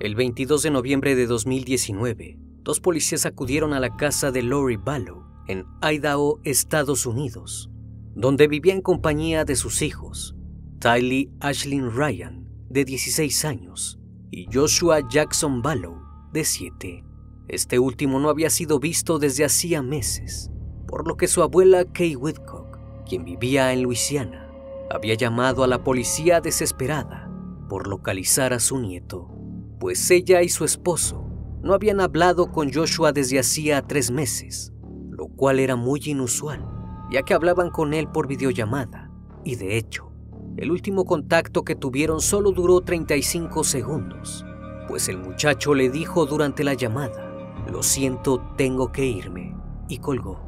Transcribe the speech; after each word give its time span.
El 0.00 0.14
22 0.14 0.62
de 0.62 0.70
noviembre 0.70 1.14
de 1.14 1.26
2019, 1.26 2.38
dos 2.62 2.80
policías 2.80 3.26
acudieron 3.26 3.74
a 3.74 3.80
la 3.80 3.96
casa 3.96 4.30
de 4.30 4.42
Lori 4.42 4.78
Ballow 4.78 5.26
en 5.46 5.66
Idaho, 5.82 6.40
Estados 6.42 7.04
Unidos, 7.04 7.68
donde 8.14 8.48
vivía 8.48 8.72
en 8.72 8.80
compañía 8.80 9.44
de 9.44 9.56
sus 9.56 9.82
hijos, 9.82 10.34
Tylee 10.78 11.30
Ashlyn 11.40 11.90
Ryan, 11.94 12.48
de 12.70 12.86
16 12.86 13.44
años, 13.44 14.00
y 14.30 14.46
Joshua 14.50 15.06
Jackson 15.06 15.60
Ballow, 15.60 16.00
de 16.32 16.46
7. 16.46 17.04
Este 17.48 17.78
último 17.78 18.20
no 18.20 18.30
había 18.30 18.48
sido 18.48 18.80
visto 18.80 19.18
desde 19.18 19.44
hacía 19.44 19.82
meses, 19.82 20.50
por 20.88 21.06
lo 21.06 21.18
que 21.18 21.28
su 21.28 21.42
abuela 21.42 21.84
Kay 21.84 22.16
Whitcock, 22.16 22.78
quien 23.06 23.26
vivía 23.26 23.74
en 23.74 23.82
Luisiana, 23.82 24.50
había 24.90 25.12
llamado 25.12 25.62
a 25.62 25.66
la 25.66 25.84
policía 25.84 26.40
desesperada 26.40 27.30
por 27.68 27.86
localizar 27.86 28.54
a 28.54 28.60
su 28.60 28.78
nieto 28.78 29.36
pues 29.80 30.10
ella 30.10 30.42
y 30.42 30.50
su 30.50 30.64
esposo 30.64 31.26
no 31.62 31.72
habían 31.72 32.00
hablado 32.00 32.52
con 32.52 32.72
Joshua 32.72 33.12
desde 33.12 33.38
hacía 33.38 33.82
tres 33.82 34.10
meses, 34.10 34.72
lo 35.10 35.26
cual 35.28 35.58
era 35.58 35.74
muy 35.74 36.00
inusual, 36.04 36.64
ya 37.10 37.22
que 37.22 37.34
hablaban 37.34 37.70
con 37.70 37.94
él 37.94 38.06
por 38.06 38.28
videollamada, 38.28 39.10
y 39.42 39.56
de 39.56 39.78
hecho, 39.78 40.12
el 40.58 40.70
último 40.70 41.06
contacto 41.06 41.64
que 41.64 41.74
tuvieron 41.74 42.20
solo 42.20 42.52
duró 42.52 42.82
35 42.82 43.64
segundos, 43.64 44.44
pues 44.86 45.08
el 45.08 45.16
muchacho 45.16 45.74
le 45.74 45.88
dijo 45.88 46.26
durante 46.26 46.62
la 46.62 46.74
llamada, 46.74 47.54
lo 47.70 47.82
siento, 47.82 48.52
tengo 48.56 48.92
que 48.92 49.06
irme, 49.06 49.56
y 49.88 49.98
colgó. 49.98 50.40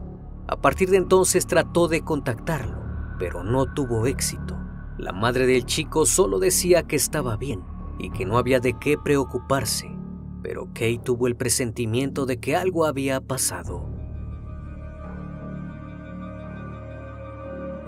A 0.46 0.60
partir 0.60 0.90
de 0.90 0.98
entonces 0.98 1.46
trató 1.46 1.88
de 1.88 2.02
contactarlo, 2.02 2.82
pero 3.18 3.42
no 3.44 3.72
tuvo 3.72 4.06
éxito. 4.06 4.58
La 4.98 5.12
madre 5.12 5.46
del 5.46 5.64
chico 5.64 6.04
solo 6.04 6.38
decía 6.38 6.82
que 6.82 6.96
estaba 6.96 7.36
bien, 7.36 7.62
y 7.98 8.10
que 8.10 8.24
no 8.24 8.38
había 8.38 8.60
de 8.60 8.74
qué 8.78 8.96
preocuparse, 8.98 9.96
pero 10.42 10.68
Kay 10.74 10.98
tuvo 10.98 11.26
el 11.26 11.36
presentimiento 11.36 12.26
de 12.26 12.38
que 12.38 12.56
algo 12.56 12.84
había 12.84 13.20
pasado. 13.20 13.88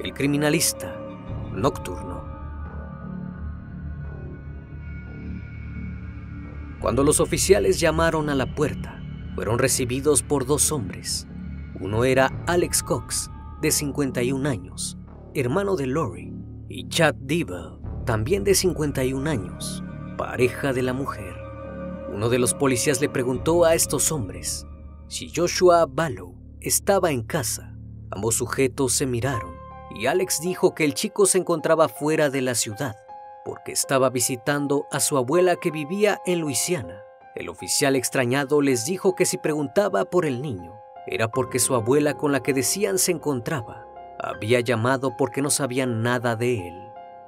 El 0.02 0.12
criminalista 0.12 0.94
nocturno. 1.52 2.24
Cuando 6.80 7.02
los 7.02 7.20
oficiales 7.20 7.80
llamaron 7.80 8.28
a 8.28 8.34
la 8.34 8.54
puerta, 8.54 9.02
fueron 9.34 9.58
recibidos 9.58 10.22
por 10.22 10.44
dos 10.44 10.70
hombres. 10.70 11.26
Uno 11.80 12.04
era 12.04 12.30
Alex 12.46 12.82
Cox, 12.82 13.30
de 13.62 13.70
51 13.70 14.46
años, 14.48 14.98
hermano 15.34 15.76
de 15.76 15.86
Lori, 15.86 16.32
y 16.68 16.88
Chad 16.88 17.14
Devil, 17.14 17.78
también 18.04 18.44
de 18.44 18.54
51 18.54 19.30
años, 19.30 19.82
pareja 20.16 20.72
de 20.72 20.82
la 20.82 20.92
mujer. 20.92 21.34
Uno 22.12 22.28
de 22.28 22.38
los 22.38 22.54
policías 22.54 23.00
le 23.00 23.08
preguntó 23.08 23.64
a 23.64 23.74
estos 23.74 24.12
hombres 24.12 24.66
si 25.08 25.32
Joshua 25.34 25.86
Ballow 25.88 26.34
estaba 26.60 27.10
en 27.10 27.22
casa. 27.22 27.74
Ambos 28.10 28.36
sujetos 28.36 28.92
se 28.92 29.06
miraron 29.06 29.54
y 29.94 30.06
Alex 30.06 30.40
dijo 30.40 30.74
que 30.74 30.84
el 30.84 30.94
chico 30.94 31.26
se 31.26 31.38
encontraba 31.38 31.88
fuera 31.88 32.30
de 32.30 32.42
la 32.42 32.54
ciudad 32.54 32.96
porque 33.44 33.72
estaba 33.72 34.08
visitando 34.10 34.86
a 34.90 35.00
su 35.00 35.18
abuela 35.18 35.56
que 35.56 35.70
vivía 35.70 36.20
en 36.24 36.40
Luisiana. 36.40 37.02
El 37.34 37.48
oficial 37.48 37.96
extrañado 37.96 38.62
les 38.62 38.86
dijo 38.86 39.14
que 39.14 39.26
si 39.26 39.38
preguntaba 39.38 40.04
por 40.04 40.24
el 40.24 40.40
niño 40.40 40.72
era 41.06 41.28
porque 41.28 41.58
su 41.58 41.74
abuela 41.74 42.16
con 42.16 42.32
la 42.32 42.42
que 42.42 42.54
decían 42.54 42.98
se 42.98 43.12
encontraba 43.12 43.86
había 44.18 44.60
llamado 44.60 45.16
porque 45.18 45.42
no 45.42 45.50
sabían 45.50 46.02
nada 46.02 46.36
de 46.36 46.68
él. 46.68 46.74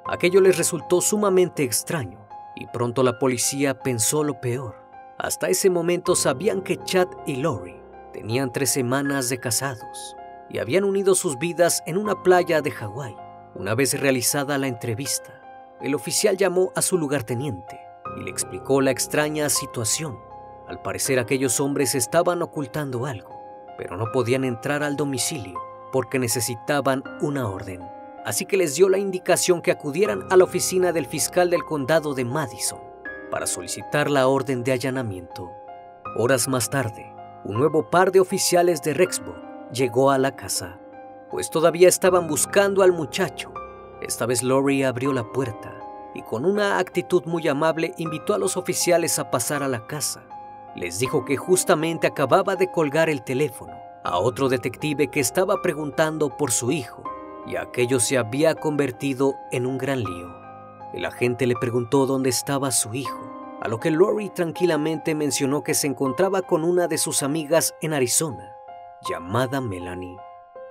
Aquello 0.06 0.40
les 0.40 0.56
resultó 0.56 1.00
sumamente 1.00 1.64
extraño 1.64 2.25
y 2.56 2.66
pronto 2.66 3.02
la 3.02 3.18
policía 3.18 3.78
pensó 3.78 4.24
lo 4.24 4.40
peor. 4.40 4.74
Hasta 5.18 5.48
ese 5.48 5.70
momento 5.70 6.16
sabían 6.16 6.62
que 6.62 6.78
Chad 6.78 7.08
y 7.26 7.36
Lori 7.36 7.76
tenían 8.12 8.52
tres 8.52 8.70
semanas 8.70 9.28
de 9.28 9.38
casados 9.38 10.16
y 10.50 10.58
habían 10.58 10.84
unido 10.84 11.14
sus 11.14 11.38
vidas 11.38 11.82
en 11.86 11.98
una 11.98 12.22
playa 12.22 12.62
de 12.62 12.70
Hawái. 12.70 13.14
Una 13.54 13.74
vez 13.74 13.98
realizada 13.98 14.58
la 14.58 14.66
entrevista, 14.66 15.42
el 15.80 15.94
oficial 15.94 16.36
llamó 16.36 16.72
a 16.74 16.82
su 16.82 16.98
lugarteniente 16.98 17.78
y 18.16 18.22
le 18.22 18.30
explicó 18.30 18.80
la 18.80 18.90
extraña 18.90 19.48
situación. 19.48 20.18
Al 20.66 20.82
parecer 20.82 21.18
aquellos 21.18 21.60
hombres 21.60 21.94
estaban 21.94 22.42
ocultando 22.42 23.06
algo, 23.06 23.30
pero 23.78 23.96
no 23.96 24.10
podían 24.12 24.44
entrar 24.44 24.82
al 24.82 24.96
domicilio 24.96 25.60
porque 25.92 26.18
necesitaban 26.18 27.02
una 27.20 27.48
orden 27.48 27.95
así 28.26 28.44
que 28.44 28.56
les 28.56 28.74
dio 28.74 28.88
la 28.88 28.98
indicación 28.98 29.62
que 29.62 29.70
acudieran 29.70 30.26
a 30.30 30.36
la 30.36 30.42
oficina 30.42 30.92
del 30.92 31.06
fiscal 31.06 31.48
del 31.48 31.64
condado 31.64 32.12
de 32.12 32.24
Madison 32.24 32.80
para 33.30 33.46
solicitar 33.46 34.10
la 34.10 34.26
orden 34.26 34.64
de 34.64 34.72
allanamiento. 34.72 35.48
Horas 36.16 36.48
más 36.48 36.68
tarde, 36.68 37.14
un 37.44 37.56
nuevo 37.56 37.88
par 37.88 38.10
de 38.10 38.18
oficiales 38.18 38.82
de 38.82 38.94
Rexburg 38.94 39.70
llegó 39.70 40.10
a 40.10 40.18
la 40.18 40.34
casa, 40.34 40.80
pues 41.30 41.50
todavía 41.50 41.88
estaban 41.88 42.26
buscando 42.26 42.82
al 42.82 42.90
muchacho. 42.90 43.54
Esta 44.02 44.26
vez 44.26 44.42
Lori 44.42 44.82
abrió 44.82 45.12
la 45.12 45.30
puerta 45.30 45.72
y 46.12 46.22
con 46.22 46.44
una 46.44 46.80
actitud 46.80 47.22
muy 47.26 47.46
amable 47.46 47.94
invitó 47.96 48.34
a 48.34 48.38
los 48.38 48.56
oficiales 48.56 49.20
a 49.20 49.30
pasar 49.30 49.62
a 49.62 49.68
la 49.68 49.86
casa. 49.86 50.24
Les 50.74 50.98
dijo 50.98 51.24
que 51.24 51.36
justamente 51.36 52.08
acababa 52.08 52.56
de 52.56 52.72
colgar 52.72 53.08
el 53.08 53.22
teléfono 53.22 53.74
a 54.02 54.18
otro 54.18 54.48
detective 54.48 55.12
que 55.12 55.20
estaba 55.20 55.62
preguntando 55.62 56.36
por 56.36 56.50
su 56.50 56.72
hijo 56.72 57.04
y 57.46 57.56
aquello 57.56 58.00
se 58.00 58.18
había 58.18 58.54
convertido 58.54 59.36
en 59.52 59.66
un 59.66 59.78
gran 59.78 60.02
lío. 60.02 60.34
El 60.92 61.04
agente 61.04 61.46
le 61.46 61.54
preguntó 61.54 62.06
dónde 62.06 62.30
estaba 62.30 62.70
su 62.70 62.92
hijo, 62.94 63.58
a 63.60 63.68
lo 63.68 63.78
que 63.80 63.90
Lori 63.90 64.30
tranquilamente 64.30 65.14
mencionó 65.14 65.62
que 65.62 65.74
se 65.74 65.86
encontraba 65.86 66.42
con 66.42 66.64
una 66.64 66.88
de 66.88 66.98
sus 66.98 67.22
amigas 67.22 67.74
en 67.80 67.94
Arizona, 67.94 68.52
llamada 69.08 69.60
Melanie, 69.60 70.16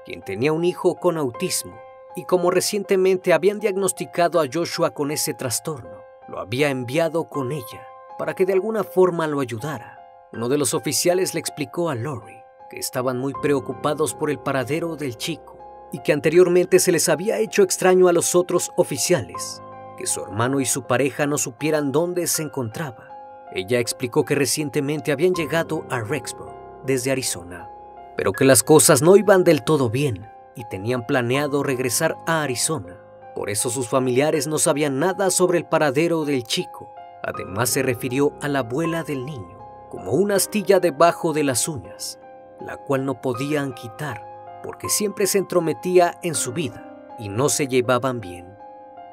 quien 0.06 0.22
tenía 0.22 0.54
un 0.54 0.66
hijo 0.66 0.96
con 0.96 1.18
autismo 1.18 1.74
y 2.16 2.26
como 2.26 2.52
recientemente 2.52 3.34
habían 3.34 3.60
diagnosticado 3.60 4.40
a 4.40 4.46
Joshua 4.52 4.92
con 4.92 5.12
ese 5.12 5.34
trastorno, 5.34 6.02
lo 6.28 6.40
había 6.40 6.70
enviado 6.70 7.28
con 7.30 7.52
ella 7.52 7.88
para 8.18 8.34
que 8.34 8.46
de 8.46 8.54
alguna 8.54 8.84
forma 8.84 9.28
lo 9.28 9.42
ayudara. 9.42 10.00
Uno 10.32 10.48
de 10.48 10.58
los 10.58 10.74
oficiales 10.74 11.34
le 11.34 11.40
explicó 11.40 11.90
a 11.90 11.96
Lori 11.96 12.42
que 12.70 12.80
estaban 12.80 13.18
muy 13.18 13.34
preocupados 13.42 14.14
por 14.14 14.30
el 14.32 14.40
paradero 14.40 14.96
del 14.96 15.18
chico 15.18 15.55
y 15.92 16.00
que 16.00 16.14
anteriormente 16.14 16.80
se 16.80 16.92
les 16.92 17.10
había 17.10 17.40
hecho 17.40 17.64
extraño 17.64 18.08
a 18.08 18.14
los 18.14 18.36
otros 18.36 18.72
oficiales, 18.76 19.62
que 19.98 20.08
su 20.08 20.22
hermano 20.22 20.60
y 20.60 20.66
su 20.66 20.84
pareja 20.84 21.26
no 21.26 21.38
supieran 21.38 21.92
dónde 21.92 22.28
se 22.28 22.44
encontraba. 22.44 23.10
Ella 23.54 23.80
explicó 23.80 24.26
que 24.26 24.36
recientemente 24.36 25.12
habían 25.12 25.34
llegado 25.34 25.86
a 25.90 26.02
Rexburg 26.02 26.54
desde 26.86 27.12
Arizona, 27.12 27.70
pero 28.18 28.34
que 28.34 28.46
las 28.46 28.64
cosas 28.64 29.02
no 29.02 29.16
iban 29.16 29.44
del 29.44 29.64
todo 29.64 29.90
bien 29.90 30.30
y 30.56 30.68
tenían 30.70 31.06
planeado 31.06 31.64
regresar 31.64 32.18
a 32.26 32.44
Arizona. 32.44 32.98
Por 33.36 33.50
eso 33.50 33.70
sus 33.70 33.88
familiares 33.88 34.48
no 34.48 34.58
sabían 34.58 35.00
nada 35.00 35.30
sobre 35.30 35.58
el 35.58 35.66
paradero 35.66 36.26
del 36.26 36.44
chico. 36.44 36.94
Además 37.24 37.70
se 37.70 37.84
refirió 37.84 38.34
a 38.42 38.48
la 38.48 38.60
abuela 38.60 39.04
del 39.04 39.26
niño 39.26 39.60
como 39.90 40.12
una 40.12 40.36
astilla 40.36 40.80
debajo 40.80 41.32
de 41.34 41.44
las 41.44 41.68
uñas, 41.68 42.20
la 42.60 42.78
cual 42.78 43.06
no 43.06 43.22
podían 43.22 43.74
quitar 43.74 44.35
porque 44.66 44.90
siempre 44.90 45.28
se 45.28 45.38
entrometía 45.38 46.18
en 46.24 46.34
su 46.34 46.52
vida 46.52 47.16
y 47.20 47.30
no 47.30 47.50
se 47.50 47.68
llevaban 47.68 48.20
bien. 48.20 48.58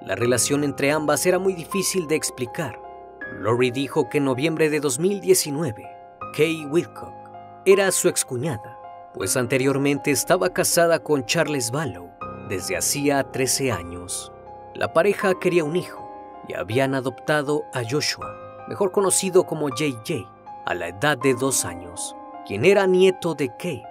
La 0.01 0.17
relación 0.17 0.65
entre 0.65 0.91
ambas 0.91 1.27
era 1.27 1.39
muy 1.39 1.53
difícil 1.53 2.09
de 2.09 2.17
explicar, 2.17 2.81
Lori 3.39 3.71
dijo 3.71 4.09
que 4.09 4.19
en 4.19 4.25
noviembre 4.25 4.71
de 4.71 4.81
2019, 4.81 5.87
Kay 6.35 6.65
Whitcock 6.67 7.13
era 7.67 7.93
su 7.93 8.09
excuñada, 8.09 8.79
pues 9.15 9.37
anteriormente 9.37 10.11
estaba 10.11 10.51
casada 10.51 10.99
con 11.01 11.27
Charles 11.27 11.71
Ballow 11.71 12.11
desde 12.49 12.77
hacía 12.77 13.23
13 13.23 13.73
años. 13.73 14.33
La 14.75 14.93
pareja 14.95 15.35
quería 15.39 15.65
un 15.65 15.77
hijo 15.77 16.11
y 16.49 16.55
habían 16.55 16.95
adoptado 16.95 17.65
a 17.75 17.83
Joshua, 17.89 18.35
mejor 18.69 18.91
conocido 18.91 19.45
como 19.45 19.69
JJ, 19.69 20.27
a 20.65 20.75
la 20.75 20.89
edad 20.89 21.19
de 21.19 21.35
dos 21.35 21.67
años, 21.67 22.17
quien 22.47 22.65
era 22.65 22.87
nieto 22.87 23.35
de 23.35 23.55
Kay, 23.59 23.83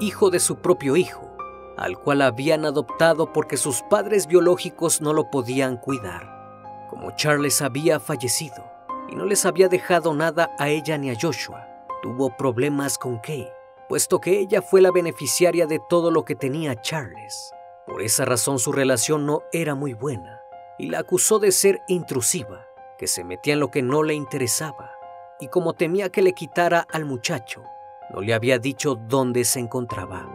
hijo 0.00 0.30
de 0.30 0.40
su 0.40 0.56
propio 0.56 0.96
hijo, 0.96 1.30
al 1.76 1.98
cual 1.98 2.22
habían 2.22 2.64
adoptado 2.64 3.32
porque 3.32 3.56
sus 3.56 3.82
padres 3.82 4.26
biológicos 4.26 5.00
no 5.00 5.12
lo 5.12 5.30
podían 5.30 5.76
cuidar. 5.76 6.86
Como 6.88 7.14
Charles 7.16 7.62
había 7.62 8.00
fallecido 8.00 8.64
y 9.08 9.14
no 9.14 9.24
les 9.26 9.44
había 9.46 9.68
dejado 9.68 10.14
nada 10.14 10.50
a 10.58 10.68
ella 10.68 10.98
ni 10.98 11.10
a 11.10 11.16
Joshua, 11.20 11.66
tuvo 12.02 12.36
problemas 12.36 12.98
con 12.98 13.18
Kay, 13.18 13.48
puesto 13.88 14.20
que 14.20 14.38
ella 14.38 14.62
fue 14.62 14.80
la 14.80 14.90
beneficiaria 14.90 15.66
de 15.66 15.80
todo 15.88 16.10
lo 16.10 16.24
que 16.24 16.34
tenía 16.34 16.80
Charles. 16.80 17.52
Por 17.86 18.02
esa 18.02 18.24
razón 18.24 18.58
su 18.58 18.72
relación 18.72 19.26
no 19.26 19.42
era 19.52 19.74
muy 19.74 19.94
buena 19.94 20.40
y 20.78 20.88
la 20.88 21.00
acusó 21.00 21.38
de 21.38 21.52
ser 21.52 21.82
intrusiva, 21.88 22.66
que 22.98 23.06
se 23.06 23.22
metía 23.22 23.52
en 23.52 23.60
lo 23.60 23.70
que 23.70 23.82
no 23.82 24.02
le 24.02 24.14
interesaba, 24.14 24.92
y 25.38 25.48
como 25.48 25.74
temía 25.74 26.10
que 26.10 26.22
le 26.22 26.32
quitara 26.32 26.86
al 26.90 27.04
muchacho, 27.04 27.64
no 28.12 28.20
le 28.20 28.34
había 28.34 28.58
dicho 28.58 28.94
dónde 28.94 29.44
se 29.44 29.60
encontraba. 29.60 30.28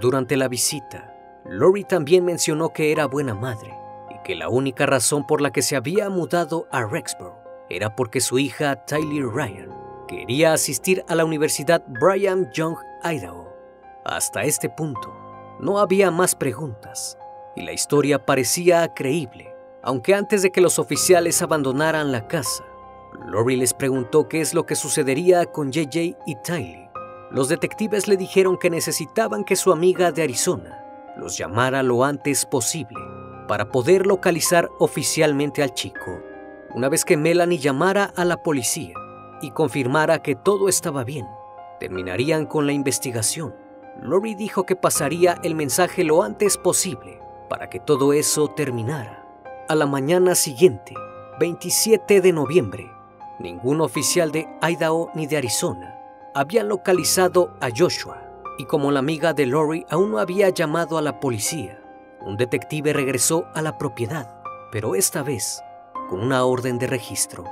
Durante 0.00 0.36
la 0.36 0.48
visita, 0.48 1.14
Lori 1.44 1.84
también 1.84 2.24
mencionó 2.24 2.70
que 2.70 2.92
era 2.92 3.06
buena 3.06 3.34
madre 3.34 3.72
y 4.10 4.22
que 4.24 4.34
la 4.34 4.48
única 4.48 4.84
razón 4.84 5.26
por 5.26 5.40
la 5.40 5.52
que 5.52 5.62
se 5.62 5.76
había 5.76 6.10
mudado 6.10 6.66
a 6.70 6.84
Rexborough 6.84 7.38
era 7.68 7.94
porque 7.94 8.20
su 8.20 8.38
hija 8.38 8.84
Tyler 8.84 9.26
Ryan 9.26 9.70
quería 10.08 10.52
asistir 10.52 11.04
a 11.08 11.14
la 11.14 11.24
Universidad 11.24 11.84
Brigham 11.86 12.50
Young, 12.52 12.76
Idaho. 13.04 13.52
Hasta 14.04 14.44
este 14.44 14.68
punto, 14.68 15.14
no 15.60 15.78
había 15.78 16.10
más 16.10 16.34
preguntas 16.34 17.18
y 17.56 17.62
la 17.62 17.72
historia 17.72 18.24
parecía 18.24 18.92
creíble, 18.94 19.54
aunque 19.82 20.14
antes 20.14 20.42
de 20.42 20.50
que 20.50 20.60
los 20.60 20.78
oficiales 20.78 21.42
abandonaran 21.42 22.12
la 22.12 22.28
casa, 22.28 22.64
Lori 23.26 23.56
les 23.56 23.74
preguntó 23.74 24.28
qué 24.28 24.40
es 24.40 24.54
lo 24.54 24.66
que 24.66 24.74
sucedería 24.74 25.46
con 25.46 25.72
JJ 25.72 26.16
y 26.26 26.36
Tylee. 26.42 26.90
Los 27.30 27.48
detectives 27.48 28.06
le 28.08 28.16
dijeron 28.16 28.56
que 28.56 28.70
necesitaban 28.70 29.44
que 29.44 29.56
su 29.56 29.72
amiga 29.72 30.12
de 30.12 30.22
Arizona 30.22 30.82
los 31.16 31.36
llamara 31.36 31.82
lo 31.82 32.04
antes 32.04 32.46
posible 32.46 33.00
para 33.48 33.68
poder 33.68 34.06
localizar 34.06 34.68
oficialmente 34.78 35.62
al 35.62 35.74
chico. 35.74 36.20
Una 36.74 36.88
vez 36.88 37.04
que 37.04 37.16
Melanie 37.16 37.58
llamara 37.58 38.12
a 38.16 38.24
la 38.24 38.42
policía 38.42 38.94
y 39.40 39.50
confirmara 39.50 40.20
que 40.22 40.34
todo 40.34 40.68
estaba 40.68 41.04
bien, 41.04 41.26
terminarían 41.80 42.46
con 42.46 42.66
la 42.66 42.72
investigación. 42.72 43.54
Lori 44.02 44.34
dijo 44.34 44.64
que 44.64 44.76
pasaría 44.76 45.38
el 45.42 45.54
mensaje 45.54 46.04
lo 46.04 46.22
antes 46.22 46.58
posible 46.58 47.20
para 47.48 47.70
que 47.70 47.80
todo 47.80 48.12
eso 48.12 48.48
terminara. 48.48 49.24
A 49.68 49.74
la 49.74 49.86
mañana 49.86 50.34
siguiente, 50.34 50.94
27 51.40 52.20
de 52.20 52.32
noviembre, 52.32 52.90
ningún 53.38 53.80
oficial 53.80 54.32
de 54.32 54.48
Idaho 54.62 55.10
ni 55.14 55.26
de 55.26 55.36
Arizona 55.36 55.96
había 56.34 56.62
localizado 56.62 57.56
a 57.60 57.68
Joshua 57.74 58.22
y 58.58 58.66
como 58.66 58.90
la 58.90 58.98
amiga 58.98 59.32
de 59.32 59.46
Lori 59.46 59.86
aún 59.88 60.10
no 60.10 60.18
había 60.18 60.50
llamado 60.50 60.98
a 60.98 61.02
la 61.02 61.20
policía, 61.20 61.80
un 62.20 62.36
detective 62.36 62.92
regresó 62.92 63.46
a 63.54 63.62
la 63.62 63.78
propiedad, 63.78 64.40
pero 64.72 64.94
esta 64.94 65.22
vez 65.22 65.62
con 66.08 66.20
una 66.20 66.44
orden 66.44 66.78
de 66.78 66.86
registro. 66.86 67.44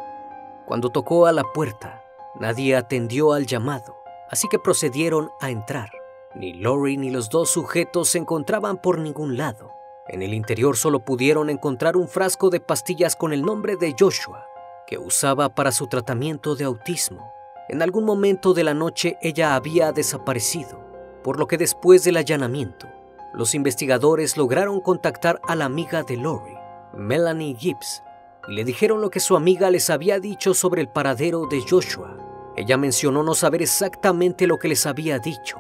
Cuando 0.67 0.91
tocó 0.91 1.27
a 1.27 1.33
la 1.33 1.45
puerta, 1.45 2.03
nadie 2.35 2.77
atendió 2.77 3.33
al 3.33 3.47
llamado, 3.47 3.97
así 4.31 4.49
que 4.49 4.59
procedieron 4.59 5.31
a 5.41 5.51
entrar. 5.51 5.91
Ni 6.35 6.55
Lori 6.55 6.97
ni 6.97 7.11
los 7.11 7.31
dos 7.31 7.51
sujetos 7.51 8.09
se 8.09 8.19
encontraban 8.19 8.79
por 8.79 8.99
ningún 8.99 9.37
lado. 9.37 9.71
En 10.09 10.23
el 10.23 10.35
interior 10.35 10.77
solo 10.77 11.05
pudieron 11.05 11.49
encontrar 11.49 11.97
un 11.97 12.09
frasco 12.09 12.51
de 12.51 12.61
pastillas 12.61 13.17
con 13.17 13.33
el 13.33 13.43
nombre 13.43 13.77
de 13.77 13.95
Joshua, 13.99 14.47
que 14.87 14.99
usaba 14.99 15.55
para 15.55 15.73
su 15.73 15.87
tratamiento 15.87 16.57
de 16.57 16.65
autismo. 16.65 17.33
En 17.69 17.83
algún 17.83 18.05
momento 18.05 18.55
de 18.55 18.65
la 18.65 18.75
noche 18.75 19.19
ella 19.23 19.55
había 19.55 19.93
desaparecido, 19.93 20.81
por 21.23 21.39
lo 21.39 21.47
que 21.47 21.59
después 21.59 22.05
del 22.05 22.17
allanamiento, 22.17 22.87
los 23.33 23.55
investigadores 23.55 24.37
lograron 24.37 24.81
contactar 24.81 25.41
a 25.49 25.57
la 25.57 25.65
amiga 25.65 26.03
de 26.03 26.17
Lori, 26.17 26.55
Melanie 26.95 27.57
Gibbs, 27.57 28.03
y 28.47 28.55
le 28.55 28.65
dijeron 28.65 29.01
lo 29.01 29.11
que 29.11 29.21
su 29.21 29.37
amiga 29.37 29.71
les 29.71 29.91
había 29.91 30.21
dicho 30.21 30.55
sobre 30.55 30.83
el 30.83 30.89
paradero 30.89 31.47
de 31.47 31.63
Joshua. 31.69 32.17
Ella 32.57 32.77
mencionó 32.77 33.23
no 33.23 33.35
saber 33.35 33.63
exactamente 33.63 34.47
lo 34.47 34.59
que 34.59 34.69
les 34.69 34.87
había 34.87 35.19
dicho, 35.19 35.59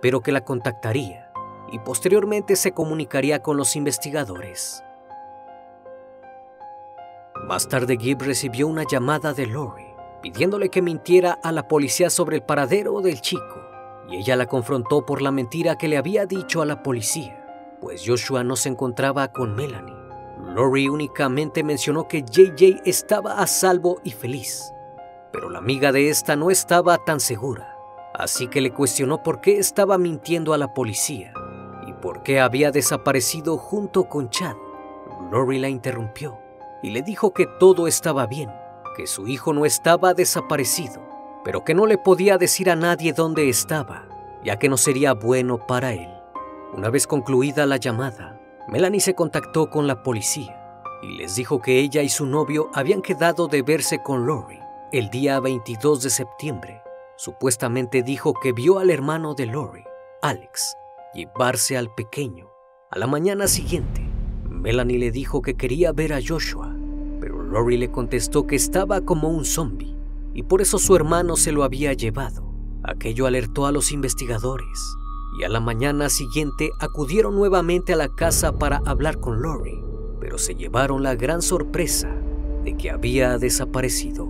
pero 0.00 0.20
que 0.20 0.32
la 0.32 0.44
contactaría 0.44 1.26
y 1.72 1.78
posteriormente 1.78 2.56
se 2.56 2.72
comunicaría 2.72 3.42
con 3.42 3.56
los 3.56 3.76
investigadores. 3.76 4.82
Más 7.46 7.68
tarde 7.68 7.96
Gibb 7.96 8.22
recibió 8.22 8.66
una 8.68 8.84
llamada 8.84 9.32
de 9.32 9.46
Lori 9.46 9.84
pidiéndole 10.22 10.68
que 10.68 10.82
mintiera 10.82 11.38
a 11.42 11.52
la 11.52 11.68
policía 11.68 12.10
sobre 12.10 12.36
el 12.36 12.42
paradero 12.42 13.00
del 13.00 13.20
chico 13.20 13.62
y 14.08 14.16
ella 14.16 14.36
la 14.36 14.46
confrontó 14.46 15.06
por 15.06 15.22
la 15.22 15.30
mentira 15.30 15.76
que 15.78 15.88
le 15.88 15.96
había 15.96 16.26
dicho 16.26 16.62
a 16.62 16.66
la 16.66 16.82
policía, 16.82 17.44
pues 17.80 18.02
Joshua 18.06 18.44
no 18.44 18.56
se 18.56 18.68
encontraba 18.68 19.32
con 19.32 19.54
Melanie. 19.54 19.94
Lori 20.54 20.88
únicamente 20.88 21.62
mencionó 21.62 22.06
que 22.08 22.22
JJ 22.22 22.82
estaba 22.84 23.40
a 23.40 23.46
salvo 23.46 24.00
y 24.04 24.10
feliz, 24.12 24.72
pero 25.32 25.50
la 25.50 25.58
amiga 25.58 25.92
de 25.92 26.08
esta 26.08 26.36
no 26.36 26.50
estaba 26.50 26.98
tan 27.04 27.20
segura, 27.20 27.76
así 28.14 28.48
que 28.48 28.60
le 28.60 28.72
cuestionó 28.72 29.22
por 29.22 29.40
qué 29.40 29.58
estaba 29.58 29.98
mintiendo 29.98 30.52
a 30.52 30.58
la 30.58 30.72
policía 30.72 31.32
por 32.00 32.22
qué 32.22 32.40
había 32.40 32.70
desaparecido 32.70 33.56
junto 33.56 34.04
con 34.04 34.30
Chad. 34.30 34.54
Lori 35.30 35.58
la 35.58 35.68
interrumpió 35.68 36.38
y 36.86 36.90
le 36.90 37.02
dijo 37.02 37.34
que 37.34 37.46
todo 37.46 37.88
estaba 37.88 38.28
bien, 38.28 38.48
que 38.96 39.08
su 39.08 39.26
hijo 39.26 39.52
no 39.52 39.66
estaba 39.66 40.14
desaparecido, 40.14 41.02
pero 41.42 41.64
que 41.64 41.74
no 41.74 41.84
le 41.84 41.98
podía 41.98 42.38
decir 42.38 42.70
a 42.70 42.76
nadie 42.76 43.12
dónde 43.12 43.48
estaba, 43.48 44.06
ya 44.44 44.60
que 44.60 44.68
no 44.68 44.76
sería 44.76 45.12
bueno 45.12 45.58
para 45.66 45.92
él. 45.92 46.08
Una 46.72 46.88
vez 46.88 47.08
concluida 47.08 47.66
la 47.66 47.78
llamada, 47.78 48.40
Melanie 48.68 49.00
se 49.00 49.16
contactó 49.16 49.68
con 49.68 49.88
la 49.88 50.04
policía 50.04 50.80
y 51.02 51.18
les 51.18 51.34
dijo 51.34 51.60
que 51.60 51.80
ella 51.80 52.02
y 52.02 52.08
su 52.08 52.24
novio 52.24 52.70
habían 52.72 53.02
quedado 53.02 53.48
de 53.48 53.62
verse 53.62 54.00
con 54.00 54.24
Lori 54.24 54.60
el 54.92 55.10
día 55.10 55.40
22 55.40 56.04
de 56.04 56.10
septiembre. 56.10 56.82
Supuestamente 57.16 58.04
dijo 58.04 58.32
que 58.32 58.52
vio 58.52 58.78
al 58.78 58.90
hermano 58.90 59.34
de 59.34 59.46
Lori, 59.46 59.82
Alex, 60.22 60.76
llevarse 61.14 61.76
al 61.76 61.92
pequeño. 61.96 62.48
A 62.92 62.98
la 63.00 63.08
mañana 63.08 63.48
siguiente, 63.48 64.02
Melanie 64.48 65.00
le 65.00 65.10
dijo 65.10 65.42
que 65.42 65.56
quería 65.56 65.90
ver 65.90 66.12
a 66.12 66.20
Joshua, 66.24 66.75
Lori 67.46 67.76
le 67.76 67.90
contestó 67.90 68.46
que 68.46 68.56
estaba 68.56 69.00
como 69.00 69.28
un 69.28 69.44
zombie 69.44 69.96
y 70.34 70.42
por 70.42 70.60
eso 70.60 70.78
su 70.78 70.94
hermano 70.94 71.36
se 71.36 71.52
lo 71.52 71.64
había 71.64 71.92
llevado. 71.92 72.44
Aquello 72.82 73.26
alertó 73.26 73.66
a 73.66 73.72
los 73.72 73.90
investigadores 73.92 74.78
y 75.38 75.44
a 75.44 75.48
la 75.48 75.60
mañana 75.60 76.08
siguiente 76.08 76.70
acudieron 76.78 77.34
nuevamente 77.34 77.92
a 77.92 77.96
la 77.96 78.08
casa 78.08 78.58
para 78.58 78.82
hablar 78.84 79.18
con 79.18 79.40
Lori, 79.42 79.80
pero 80.20 80.38
se 80.38 80.54
llevaron 80.54 81.02
la 81.02 81.14
gran 81.14 81.42
sorpresa 81.42 82.14
de 82.64 82.76
que 82.76 82.90
había 82.90 83.38
desaparecido. 83.38 84.28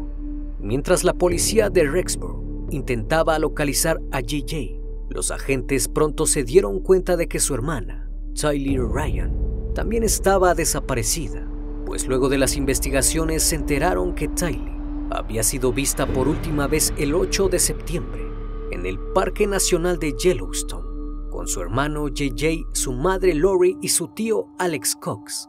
Mientras 0.61 1.05
la 1.05 1.15
policía 1.15 1.71
de 1.71 1.89
Rexburg 1.89 2.69
intentaba 2.71 3.39
localizar 3.39 4.01
a 4.11 4.21
GJ, 4.21 4.81
los 5.09 5.31
agentes 5.31 5.89
pronto 5.89 6.27
se 6.27 6.45
dieron 6.45 6.81
cuenta 6.81 7.17
de 7.17 7.29
que 7.29 7.41
su 7.41 7.55
hermana, 7.55 8.11
Tyler 8.35 8.83
Ryan, 8.83 9.33
también 9.75 10.03
estaba 10.03 10.55
desaparecida, 10.55 11.47
pues 11.87 12.07
luego 12.07 12.29
de 12.29 12.37
las 12.37 12.57
investigaciones 12.57 13.45
se 13.45 13.55
enteraron 13.55 14.15
que 14.15 14.29
Tyler 14.29 14.75
había 15.11 15.45
sido 15.45 15.73
vista 15.73 16.05
por 16.07 16.27
última 16.27 16.67
vez 16.67 16.93
el 16.99 17.15
8 17.15 17.49
de 17.49 17.61
septiembre 17.61 18.27
en 18.73 18.85
el 18.85 18.99
Parque 18.99 19.47
Nacional 19.47 19.99
de 19.99 20.13
Yellowstone, 20.13 21.31
con 21.31 21.47
su 21.47 21.61
hermano 21.61 22.09
JJ, 22.09 22.67
su 22.73 22.93
madre 22.93 23.35
Lori 23.35 23.79
y 23.81 23.89
su 23.89 24.09
tío 24.09 24.49
Alex 24.59 24.97
Cox. 24.97 25.49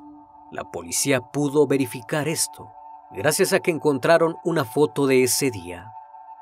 La 0.52 0.64
policía 0.72 1.22
pudo 1.22 1.66
verificar 1.66 2.28
esto 2.28 2.70
gracias 3.12 3.54
a 3.54 3.60
que 3.60 3.72
encontraron 3.72 4.36
una 4.44 4.64
foto 4.64 5.08
de 5.08 5.24
ese 5.24 5.50
día. 5.50 5.92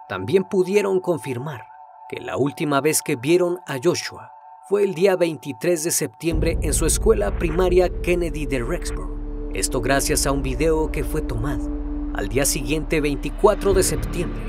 También 0.09 0.43
pudieron 0.43 0.99
confirmar 0.99 1.65
que 2.09 2.19
la 2.19 2.37
última 2.37 2.81
vez 2.81 3.01
que 3.01 3.15
vieron 3.15 3.59
a 3.65 3.77
Joshua 3.81 4.31
fue 4.67 4.83
el 4.83 4.93
día 4.93 5.15
23 5.15 5.83
de 5.83 5.91
septiembre 5.91 6.57
en 6.61 6.73
su 6.73 6.85
escuela 6.85 7.37
primaria 7.37 7.89
Kennedy 8.01 8.45
de 8.45 8.63
Rexborough. 8.63 9.14
Esto 9.55 9.79
gracias 9.79 10.27
a 10.27 10.33
un 10.33 10.43
video 10.43 10.91
que 10.91 11.05
fue 11.05 11.21
tomado. 11.21 11.71
Al 12.13 12.27
día 12.27 12.43
siguiente, 12.43 13.00
24 13.00 13.74
de 13.74 13.83
septiembre, 13.83 14.41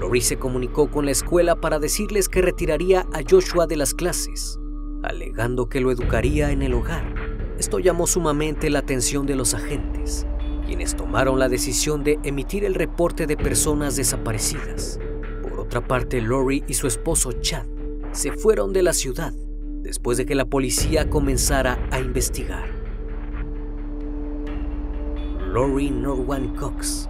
Lori 0.00 0.22
se 0.22 0.38
comunicó 0.38 0.90
con 0.90 1.04
la 1.04 1.10
escuela 1.10 1.60
para 1.60 1.78
decirles 1.78 2.30
que 2.30 2.40
retiraría 2.40 3.06
a 3.12 3.20
Joshua 3.28 3.66
de 3.66 3.76
las 3.76 3.92
clases, 3.92 4.58
alegando 5.02 5.68
que 5.68 5.82
lo 5.82 5.90
educaría 5.90 6.50
en 6.50 6.62
el 6.62 6.72
hogar. 6.72 7.14
Esto 7.58 7.78
llamó 7.78 8.06
sumamente 8.06 8.70
la 8.70 8.78
atención 8.78 9.26
de 9.26 9.36
los 9.36 9.52
agentes, 9.52 10.26
quienes 10.64 10.96
tomaron 10.96 11.38
la 11.38 11.50
decisión 11.50 12.02
de 12.02 12.18
emitir 12.24 12.64
el 12.64 12.74
reporte 12.74 13.26
de 13.26 13.36
personas 13.36 13.96
desaparecidas. 13.96 14.98
Por 15.42 15.60
otra 15.60 15.86
parte, 15.86 16.22
Lori 16.22 16.64
y 16.66 16.72
su 16.72 16.86
esposo 16.86 17.32
Chad 17.32 17.66
se 18.12 18.32
fueron 18.32 18.72
de 18.72 18.82
la 18.82 18.94
ciudad 18.94 19.34
después 19.82 20.16
de 20.16 20.24
que 20.24 20.34
la 20.34 20.46
policía 20.46 21.10
comenzara 21.10 21.78
a 21.90 22.00
investigar. 22.00 22.77
Lori 25.52 25.88
Norwan 25.88 26.54
Cox 26.56 27.08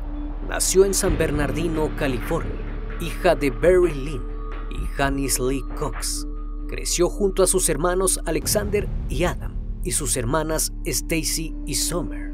nació 0.49 0.85
en 0.85 0.95
San 0.95 1.19
Bernardino, 1.19 1.91
California, 1.97 2.55
hija 3.01 3.35
de 3.35 3.51
Barry 3.51 3.93
Lynn 3.93 4.23
y 4.71 4.87
Janice 4.95 5.43
Lee 5.43 5.65
Cox. 5.77 6.25
Creció 6.69 7.09
junto 7.09 7.43
a 7.43 7.49
sus 7.49 7.69
hermanos 7.69 8.21
Alexander 8.27 8.89
y 9.09 9.25
Adam 9.25 9.57
y 9.83 9.91
sus 9.91 10.17
hermanas 10.17 10.73
Stacy 10.85 11.53
y 11.67 11.75
Summer. 11.75 12.33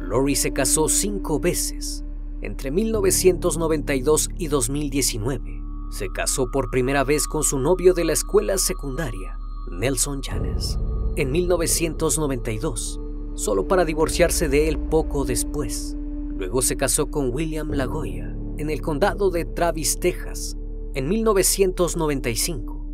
Lori 0.00 0.36
se 0.36 0.52
casó 0.52 0.88
cinco 0.88 1.40
veces 1.40 2.04
entre 2.42 2.70
1992 2.70 4.30
y 4.38 4.46
2019. 4.46 5.62
Se 5.90 6.08
casó 6.10 6.48
por 6.52 6.70
primera 6.70 7.02
vez 7.02 7.26
con 7.26 7.42
su 7.42 7.58
novio 7.58 7.92
de 7.92 8.04
la 8.04 8.12
escuela 8.12 8.56
secundaria, 8.56 9.36
Nelson 9.68 10.22
Janes, 10.22 10.78
en 11.16 11.32
1992, 11.32 13.00
solo 13.34 13.66
para 13.68 13.84
divorciarse 13.84 14.48
de 14.48 14.68
él 14.68 14.78
poco 14.78 15.24
después. 15.24 15.96
Luego 16.36 16.62
se 16.62 16.76
casó 16.76 17.10
con 17.10 17.34
William 17.34 17.70
Lagoya 17.70 18.34
en 18.56 18.70
el 18.70 18.80
condado 18.80 19.30
de 19.30 19.44
Travis, 19.44 19.98
Texas, 19.98 20.56
en 20.94 21.08
1995. 21.08 22.86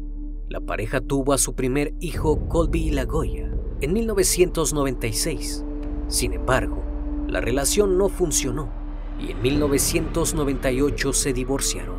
La 0.49 0.61
pareja 0.61 1.01
tuvo 1.01 1.33
a 1.33 1.39
su 1.39 1.55
primer 1.55 1.95
hijo 2.01 2.49
Colby 2.49 2.91
Lagoya 2.91 3.51
en 3.81 3.93
1996. 3.93 5.65
Sin 6.09 6.33
embargo, 6.33 6.85
la 7.27 7.41
relación 7.41 7.99
no 7.99 8.09
funcionó 8.09 8.71
y 9.19 9.33
en 9.33 9.43
1998 9.43 11.13
se 11.13 11.33
divorciaron. 11.33 11.97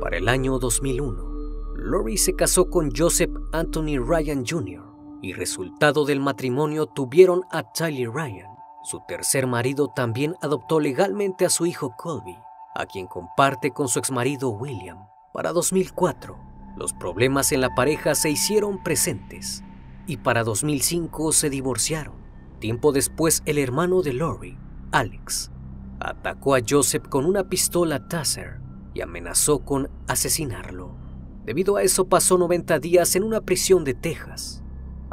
Para 0.00 0.18
el 0.18 0.28
año 0.28 0.58
2001, 0.58 1.32
Lori 1.76 2.16
se 2.16 2.34
casó 2.34 2.68
con 2.70 2.90
Joseph 2.94 3.32
Anthony 3.52 3.98
Ryan 3.98 4.44
Jr. 4.46 4.91
y 5.22 5.32
resultado 5.32 6.04
del 6.04 6.20
matrimonio 6.20 6.86
tuvieron 6.86 7.42
a 7.50 7.72
Tyler 7.72 8.10
Ryan. 8.10 8.50
Su 8.82 9.00
tercer 9.06 9.46
marido 9.46 9.88
también 9.88 10.34
adoptó 10.42 10.80
legalmente 10.80 11.46
a 11.46 11.50
su 11.50 11.64
hijo 11.64 11.94
Colby, 11.96 12.36
a 12.74 12.86
quien 12.86 13.06
comparte 13.06 13.70
con 13.70 13.88
su 13.88 14.00
exmarido 14.00 14.50
William. 14.50 15.06
Para 15.32 15.52
2004, 15.52 16.36
los 16.76 16.92
problemas 16.92 17.52
en 17.52 17.60
la 17.60 17.74
pareja 17.74 18.16
se 18.16 18.30
hicieron 18.30 18.82
presentes 18.82 19.62
y 20.06 20.16
para 20.16 20.42
2005 20.42 21.32
se 21.32 21.48
divorciaron. 21.48 22.16
Tiempo 22.58 22.92
después, 22.92 23.42
el 23.46 23.58
hermano 23.58 24.02
de 24.02 24.14
Lori, 24.14 24.58
Alex, 24.90 25.52
atacó 26.00 26.56
a 26.56 26.60
Joseph 26.68 27.06
con 27.08 27.24
una 27.26 27.48
pistola 27.48 28.08
Taser 28.08 28.60
y 28.94 29.00
amenazó 29.00 29.64
con 29.64 29.88
asesinarlo. 30.08 30.96
Debido 31.44 31.76
a 31.76 31.82
eso 31.82 32.08
pasó 32.08 32.38
90 32.38 32.78
días 32.80 33.14
en 33.14 33.24
una 33.24 33.40
prisión 33.40 33.84
de 33.84 33.94
Texas. 33.94 34.61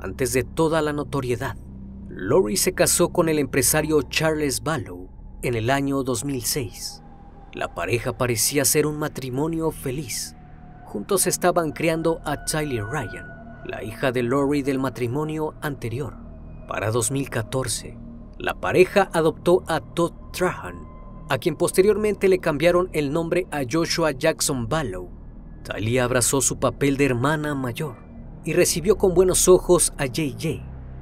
Antes 0.01 0.31
de 0.31 0.43
toda 0.43 0.81
la 0.81 0.93
notoriedad, 0.93 1.57
Lori 2.07 2.55
se 2.55 2.73
casó 2.73 3.09
con 3.09 3.27
el 3.27 3.37
empresario 3.37 4.01
Charles 4.03 4.63
Ballow 4.63 5.09
en 5.41 5.55
el 5.55 5.69
año 5.69 6.03
2006. 6.03 7.03
La 7.53 7.75
pareja 7.75 8.17
parecía 8.17 8.63
ser 8.63 8.85
un 8.85 8.97
matrimonio 8.97 9.71
feliz. 9.71 10.35
Juntos 10.85 11.27
estaban 11.27 11.71
criando 11.71 12.21
a 12.23 12.45
Tyler 12.45 12.85
Ryan, 12.85 13.27
la 13.65 13.83
hija 13.83 14.13
de 14.13 14.23
Lori 14.23 14.61
del 14.61 14.79
matrimonio 14.79 15.55
anterior. 15.61 16.15
Para 16.67 16.91
2014, 16.91 17.97
la 18.37 18.53
pareja 18.53 19.09
adoptó 19.11 19.63
a 19.67 19.81
Todd 19.81 20.13
Trahan, 20.31 20.87
a 21.29 21.37
quien 21.39 21.57
posteriormente 21.57 22.29
le 22.29 22.39
cambiaron 22.39 22.89
el 22.93 23.11
nombre 23.11 23.47
a 23.51 23.63
Joshua 23.69 24.11
Jackson 24.11 24.69
Ballow 24.69 25.09
Talia 25.63 26.05
abrazó 26.05 26.41
su 26.41 26.57
papel 26.57 26.97
de 26.97 27.05
hermana 27.05 27.53
mayor 27.53 28.08
y 28.43 28.53
recibió 28.53 28.97
con 28.97 29.13
buenos 29.13 29.47
ojos 29.47 29.93
a 29.97 30.05
JJ. 30.05 30.61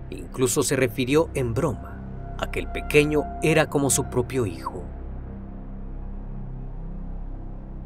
Incluso 0.10 0.64
se 0.64 0.76
refirió 0.76 1.30
en 1.34 1.54
broma 1.54 2.36
a 2.40 2.52
que 2.52 2.60
el 2.60 2.72
pequeño 2.72 3.24
era 3.42 3.70
como 3.70 3.90
su 3.90 4.06
propio 4.06 4.46
hijo. 4.46 4.84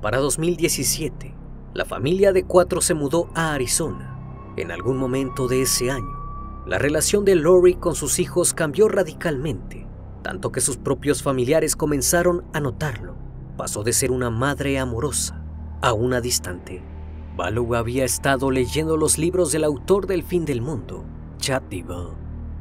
Para 0.01 0.17
2017, 0.17 1.33
la 1.73 1.85
familia 1.85 2.33
de 2.33 2.43
cuatro 2.43 2.81
se 2.81 2.93
mudó 2.93 3.29
a 3.35 3.53
Arizona. 3.53 4.17
En 4.57 4.71
algún 4.71 4.97
momento 4.97 5.47
de 5.47 5.61
ese 5.61 5.91
año, 5.91 6.63
la 6.65 6.77
relación 6.77 7.23
de 7.23 7.35
Lori 7.35 7.75
con 7.75 7.95
sus 7.95 8.19
hijos 8.19 8.53
cambió 8.53 8.89
radicalmente, 8.89 9.87
tanto 10.21 10.51
que 10.51 10.59
sus 10.59 10.77
propios 10.77 11.23
familiares 11.23 11.75
comenzaron 11.75 12.43
a 12.53 12.59
notarlo. 12.59 13.15
Pasó 13.57 13.83
de 13.83 13.93
ser 13.93 14.11
una 14.11 14.29
madre 14.29 14.79
amorosa 14.79 15.43
a 15.81 15.93
una 15.93 16.19
distante. 16.19 16.90
Baloo 17.35 17.75
había 17.75 18.03
estado 18.03 18.51
leyendo 18.51 18.97
los 18.97 19.17
libros 19.17 19.51
del 19.51 19.63
autor 19.63 20.05
del 20.05 20.23
fin 20.23 20.43
del 20.45 20.61
mundo, 20.61 21.05
Chad 21.37 21.63
Dibble, 21.63 22.09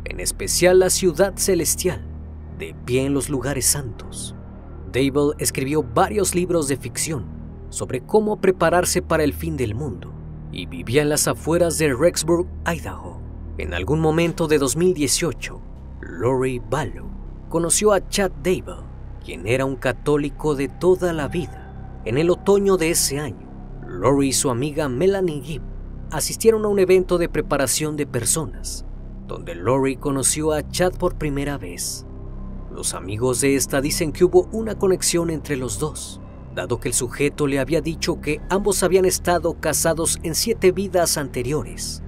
en 0.04 0.20
especial 0.20 0.78
La 0.78 0.90
Ciudad 0.90 1.34
Celestial, 1.36 2.06
de 2.58 2.74
pie 2.84 3.04
en 3.04 3.14
los 3.14 3.28
lugares 3.28 3.66
santos. 3.66 4.36
Dable 4.92 5.34
escribió 5.38 5.82
varios 5.82 6.34
libros 6.34 6.68
de 6.68 6.76
ficción 6.76 7.24
sobre 7.68 8.00
cómo 8.00 8.40
prepararse 8.40 9.02
para 9.02 9.24
el 9.24 9.32
fin 9.32 9.56
del 9.56 9.74
mundo 9.74 10.12
y 10.52 10.66
vivía 10.66 11.02
en 11.02 11.08
las 11.08 11.28
afueras 11.28 11.78
de 11.78 11.92
Rexburg, 11.94 12.46
Idaho. 12.66 13.20
En 13.58 13.74
algún 13.74 14.00
momento 14.00 14.48
de 14.48 14.58
2018, 14.58 15.60
Lori 16.00 16.58
Ballow 16.58 17.08
conoció 17.48 17.92
a 17.92 18.08
Chad 18.08 18.30
Dable, 18.42 18.84
quien 19.24 19.46
era 19.46 19.64
un 19.64 19.76
católico 19.76 20.54
de 20.54 20.68
toda 20.68 21.12
la 21.12 21.28
vida 21.28 22.00
en 22.04 22.18
el 22.18 22.30
otoño 22.30 22.76
de 22.76 22.90
ese 22.90 23.20
año, 23.20 23.49
Lori 24.00 24.28
y 24.28 24.32
su 24.32 24.48
amiga 24.48 24.88
Melanie 24.88 25.42
Gibb 25.42 25.62
asistieron 26.10 26.64
a 26.64 26.68
un 26.68 26.78
evento 26.78 27.18
de 27.18 27.28
preparación 27.28 27.98
de 27.98 28.06
personas, 28.06 28.86
donde 29.26 29.54
Lori 29.54 29.96
conoció 29.96 30.52
a 30.52 30.66
Chad 30.66 30.94
por 30.94 31.18
primera 31.18 31.58
vez. 31.58 32.06
Los 32.72 32.94
amigos 32.94 33.42
de 33.42 33.56
esta 33.56 33.82
dicen 33.82 34.12
que 34.12 34.24
hubo 34.24 34.48
una 34.52 34.76
conexión 34.76 35.28
entre 35.28 35.58
los 35.58 35.78
dos, 35.78 36.18
dado 36.54 36.80
que 36.80 36.88
el 36.88 36.94
sujeto 36.94 37.46
le 37.46 37.58
había 37.58 37.82
dicho 37.82 38.22
que 38.22 38.40
ambos 38.48 38.82
habían 38.82 39.04
estado 39.04 39.60
casados 39.60 40.18
en 40.22 40.34
siete 40.34 40.72
vidas 40.72 41.18
anteriores, 41.18 42.02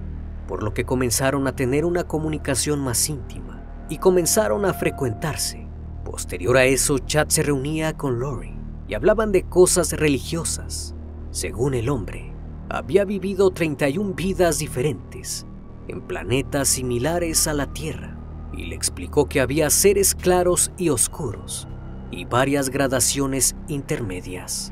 por 0.47 0.63
lo 0.63 0.73
que 0.73 0.85
comenzaron 0.85 1.45
a 1.45 1.55
tener 1.55 1.85
una 1.85 2.05
comunicación 2.05 2.79
más 2.79 3.07
íntima 3.07 3.85
y 3.87 3.99
comenzaron 3.99 4.65
a 4.65 4.73
frecuentarse. 4.73 5.67
Posterior 6.03 6.57
a 6.57 6.65
eso, 6.65 6.97
Chad 6.97 7.27
se 7.27 7.43
reunía 7.43 7.93
con 7.93 8.17
Lori 8.17 8.57
y 8.87 8.95
hablaban 8.95 9.31
de 9.31 9.43
cosas 9.43 9.91
religiosas. 9.91 10.95
Según 11.33 11.73
el 11.73 11.89
hombre, 11.89 12.31
había 12.69 13.05
vivido 13.05 13.49
31 13.49 14.13
vidas 14.13 14.59
diferentes 14.59 15.47
en 15.87 16.01
planetas 16.01 16.67
similares 16.67 17.47
a 17.47 17.53
la 17.53 17.73
Tierra 17.73 18.19
y 18.55 18.67
le 18.67 18.75
explicó 18.75 19.27
que 19.27 19.41
había 19.41 19.71
seres 19.71 20.13
claros 20.13 20.71
y 20.77 20.89
oscuros 20.89 21.67
y 22.11 22.25
varias 22.25 22.69
gradaciones 22.69 23.55
intermedias. 23.67 24.71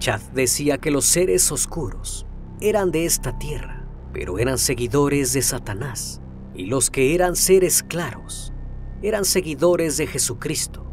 Chad 0.00 0.20
decía 0.34 0.78
que 0.78 0.90
los 0.90 1.04
seres 1.04 1.52
oscuros 1.52 2.26
eran 2.60 2.90
de 2.90 3.04
esta 3.04 3.38
Tierra, 3.38 3.86
pero 4.12 4.40
eran 4.40 4.58
seguidores 4.58 5.32
de 5.32 5.42
Satanás, 5.42 6.20
y 6.56 6.66
los 6.66 6.90
que 6.90 7.14
eran 7.14 7.36
seres 7.36 7.84
claros 7.84 8.52
eran 9.00 9.24
seguidores 9.24 9.96
de 9.96 10.08
Jesucristo. 10.08 10.92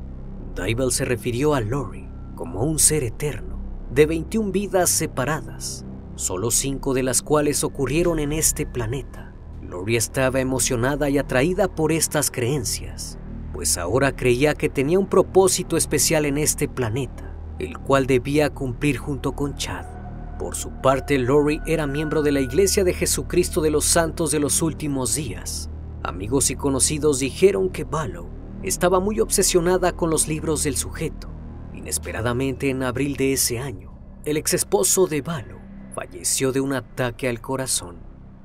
Dybel 0.56 0.92
se 0.92 1.06
refirió 1.06 1.56
a 1.56 1.62
Lori 1.62 2.08
como 2.36 2.62
un 2.66 2.78
ser 2.78 3.04
eterno, 3.04 3.57
de 3.92 4.06
21 4.06 4.52
vidas 4.52 4.90
separadas, 4.90 5.86
solo 6.16 6.52
cinco 6.52 6.94
de 6.94 7.04
las 7.04 7.22
cuales 7.22 7.64
ocurrieron 7.64 8.20
en 8.20 8.34
este 8.34 8.66
planeta. 8.66 9.34
Lori 9.62 9.96
estaba 9.96 10.42
emocionada 10.42 11.10
y 11.10 11.18
atraída 11.18 11.68
por 11.68 11.92
estas 11.92 12.30
creencias, 12.30 13.18
pues 13.54 13.78
ahora 13.78 14.16
creía 14.16 14.56
que 14.56 14.70
tenía 14.70 15.00
un 15.00 15.08
propósito 15.08 15.78
especial 15.78 16.26
en 16.26 16.38
este 16.38 16.68
planeta, 16.68 17.34
el 17.60 17.78
cual 17.78 18.08
debía 18.08 18.50
cumplir 18.50 18.98
junto 18.98 19.34
con 19.34 19.56
Chad. 19.56 19.86
Por 20.38 20.56
su 20.56 20.70
parte, 20.82 21.18
Lori 21.18 21.62
era 21.66 21.88
miembro 21.88 22.22
de 22.22 22.34
la 22.34 22.42
Iglesia 22.42 22.84
de 22.84 22.94
Jesucristo 22.94 23.62
de 23.62 23.72
los 23.72 23.86
Santos 23.86 24.32
de 24.32 24.40
los 24.40 24.62
Últimos 24.62 25.16
Días. 25.16 25.70
Amigos 26.04 26.52
y 26.52 26.56
conocidos 26.56 27.20
dijeron 27.20 27.70
que 27.70 27.86
Ballow 27.86 28.28
estaba 28.64 29.00
muy 29.00 29.20
obsesionada 29.22 29.94
con 29.94 30.10
los 30.10 30.28
libros 30.28 30.64
del 30.64 30.76
sujeto 30.76 31.37
Inesperadamente, 31.88 32.70
en 32.70 32.84
abril 32.84 33.16
de 33.16 33.32
ese 33.32 33.60
año, 33.60 33.98
el 34.26 34.36
ex 34.36 34.54
esposo 34.54 35.08
de 35.08 35.22
Balo 35.22 35.58
falleció 35.96 36.52
de 36.52 36.60
un 36.60 36.74
ataque 36.74 37.30
al 37.30 37.40
corazón 37.40 37.96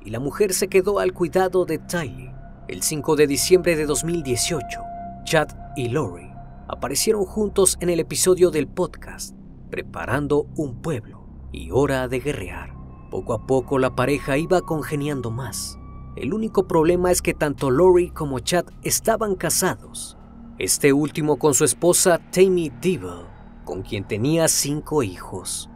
y 0.00 0.10
la 0.10 0.20
mujer 0.20 0.54
se 0.54 0.68
quedó 0.68 1.00
al 1.00 1.12
cuidado 1.12 1.64
de 1.64 1.78
Tylee. 1.78 2.32
El 2.68 2.84
5 2.84 3.16
de 3.16 3.26
diciembre 3.26 3.74
de 3.74 3.84
2018, 3.84 4.80
Chad 5.24 5.48
y 5.74 5.88
Lori 5.88 6.30
aparecieron 6.68 7.24
juntos 7.24 7.78
en 7.80 7.90
el 7.90 7.98
episodio 7.98 8.52
del 8.52 8.68
podcast 8.68 9.34
Preparando 9.70 10.46
un 10.54 10.80
pueblo 10.80 11.26
y 11.50 11.72
hora 11.72 12.06
de 12.06 12.20
guerrear. 12.20 12.72
Poco 13.10 13.32
a 13.32 13.44
poco 13.44 13.80
la 13.80 13.96
pareja 13.96 14.38
iba 14.38 14.60
congeniando 14.60 15.32
más. 15.32 15.80
El 16.14 16.32
único 16.32 16.68
problema 16.68 17.10
es 17.10 17.20
que 17.20 17.34
tanto 17.34 17.72
Lori 17.72 18.10
como 18.10 18.38
Chad 18.38 18.66
estaban 18.84 19.34
casados 19.34 20.16
este 20.58 20.92
último 20.92 21.38
con 21.38 21.54
su 21.54 21.64
esposa 21.64 22.20
Tammy 22.30 22.70
Devil, 22.80 23.26
con 23.64 23.82
quien 23.82 24.04
tenía 24.06 24.48
cinco 24.48 25.02
hijos. 25.02 25.70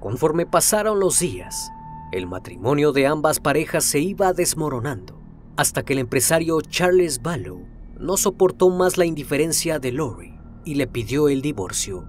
Conforme 0.00 0.46
pasaron 0.46 1.00
los 1.00 1.20
días, 1.20 1.70
el 2.12 2.26
matrimonio 2.26 2.92
de 2.92 3.06
ambas 3.06 3.40
parejas 3.40 3.84
se 3.84 4.00
iba 4.00 4.32
desmoronando, 4.32 5.20
hasta 5.56 5.84
que 5.84 5.92
el 5.92 5.98
empresario 5.98 6.60
Charles 6.60 7.20
Ballow 7.22 7.66
no 7.98 8.16
soportó 8.16 8.70
más 8.70 8.96
la 8.96 9.04
indiferencia 9.04 9.78
de 9.78 9.92
Lori 9.92 10.38
y 10.64 10.76
le 10.76 10.86
pidió 10.86 11.28
el 11.28 11.42
divorcio. 11.42 12.06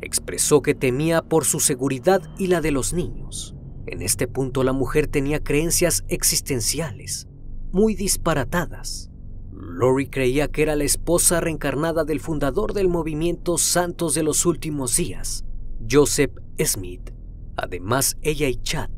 Expresó 0.00 0.62
que 0.62 0.74
temía 0.74 1.22
por 1.22 1.44
su 1.44 1.60
seguridad 1.60 2.22
y 2.38 2.46
la 2.46 2.60
de 2.60 2.70
los 2.70 2.92
niños. 2.92 3.54
En 3.86 4.02
este 4.02 4.26
punto 4.26 4.64
la 4.64 4.72
mujer 4.72 5.06
tenía 5.06 5.42
creencias 5.42 6.04
existenciales 6.08 7.28
muy 7.72 7.94
disparatadas. 7.94 9.07
Lori 9.68 10.08
creía 10.08 10.48
que 10.48 10.62
era 10.62 10.76
la 10.76 10.84
esposa 10.84 11.40
reencarnada 11.40 12.04
del 12.04 12.20
fundador 12.20 12.72
del 12.72 12.88
movimiento 12.88 13.58
Santos 13.58 14.14
de 14.14 14.22
los 14.22 14.46
Últimos 14.46 14.96
Días, 14.96 15.44
Joseph 15.88 16.32
Smith. 16.58 17.10
Además, 17.56 18.16
ella 18.22 18.48
y 18.48 18.56
Chad 18.56 18.90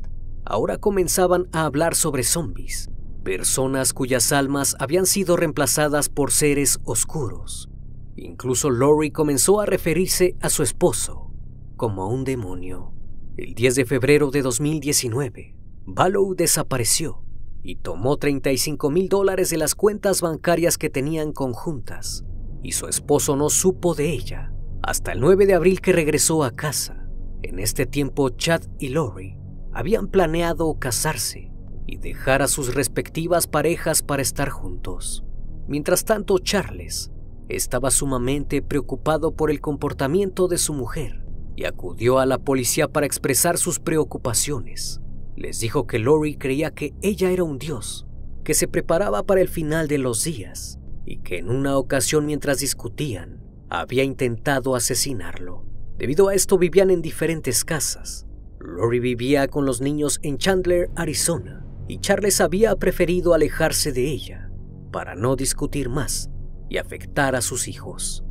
ahora 0.45 0.77
comenzaban 0.77 1.47
a 1.51 1.65
hablar 1.65 1.95
sobre 1.95 2.23
zombies, 2.23 2.89
personas 3.23 3.93
cuyas 3.93 4.31
almas 4.31 4.75
habían 4.79 5.05
sido 5.05 5.37
reemplazadas 5.37 6.09
por 6.09 6.31
seres 6.31 6.79
oscuros. 6.83 7.69
Incluso 8.15 8.69
Lori 8.69 9.11
comenzó 9.11 9.61
a 9.61 9.65
referirse 9.65 10.35
a 10.41 10.49
su 10.49 10.63
esposo 10.63 11.31
como 11.75 12.07
un 12.07 12.23
demonio. 12.23 12.93
El 13.37 13.55
10 13.55 13.75
de 13.75 13.85
febrero 13.85 14.31
de 14.31 14.41
2019, 14.41 15.55
Ballow 15.85 16.35
desapareció 16.35 17.20
y 17.63 17.75
tomó 17.77 18.17
35 18.17 18.89
mil 18.89 19.09
dólares 19.09 19.49
de 19.49 19.57
las 19.57 19.75
cuentas 19.75 20.21
bancarias 20.21 20.77
que 20.77 20.89
tenían 20.89 21.31
conjuntas, 21.31 22.25
y 22.63 22.73
su 22.73 22.87
esposo 22.87 23.35
no 23.35 23.49
supo 23.49 23.93
de 23.93 24.11
ella 24.11 24.51
hasta 24.83 25.11
el 25.11 25.19
9 25.19 25.45
de 25.45 25.53
abril 25.53 25.81
que 25.81 25.93
regresó 25.93 26.43
a 26.43 26.51
casa. 26.51 27.07
En 27.43 27.59
este 27.59 27.85
tiempo, 27.85 28.29
Chad 28.29 28.63
y 28.79 28.89
Lori 28.89 29.37
habían 29.73 30.07
planeado 30.07 30.77
casarse 30.79 31.51
y 31.87 31.97
dejar 31.97 32.41
a 32.41 32.47
sus 32.47 32.73
respectivas 32.73 33.47
parejas 33.47 34.01
para 34.03 34.21
estar 34.21 34.49
juntos. 34.49 35.23
Mientras 35.67 36.03
tanto, 36.03 36.39
Charles 36.39 37.11
estaba 37.47 37.91
sumamente 37.91 38.61
preocupado 38.61 39.35
por 39.35 39.51
el 39.51 39.61
comportamiento 39.61 40.47
de 40.47 40.57
su 40.57 40.73
mujer 40.73 41.23
y 41.55 41.65
acudió 41.65 42.19
a 42.19 42.25
la 42.25 42.37
policía 42.37 42.87
para 42.87 43.05
expresar 43.05 43.57
sus 43.57 43.79
preocupaciones. 43.79 45.01
Les 45.35 45.59
dijo 45.59 45.87
que 45.87 45.99
Lori 45.99 46.35
creía 46.35 46.71
que 46.71 46.93
ella 47.01 47.31
era 47.31 47.43
un 47.43 47.57
dios, 47.57 48.05
que 48.43 48.53
se 48.53 48.67
preparaba 48.67 49.23
para 49.23 49.41
el 49.41 49.47
final 49.47 49.87
de 49.87 49.97
los 49.97 50.23
días 50.23 50.79
y 51.05 51.17
que 51.19 51.37
en 51.37 51.49
una 51.49 51.77
ocasión 51.77 52.25
mientras 52.25 52.59
discutían 52.59 53.41
había 53.69 54.03
intentado 54.03 54.75
asesinarlo. 54.75 55.65
Debido 55.97 56.27
a 56.27 56.35
esto 56.35 56.57
vivían 56.57 56.89
en 56.89 57.01
diferentes 57.01 57.63
casas. 57.63 58.27
Lori 58.59 58.99
vivía 58.99 59.47
con 59.47 59.65
los 59.65 59.81
niños 59.81 60.19
en 60.23 60.37
Chandler, 60.37 60.89
Arizona, 60.95 61.65
y 61.87 61.99
Charles 61.99 62.41
había 62.41 62.75
preferido 62.75 63.33
alejarse 63.33 63.91
de 63.91 64.09
ella 64.09 64.51
para 64.91 65.15
no 65.15 65.35
discutir 65.35 65.89
más 65.89 66.29
y 66.69 66.77
afectar 66.77 67.35
a 67.35 67.41
sus 67.41 67.67
hijos. 67.67 68.23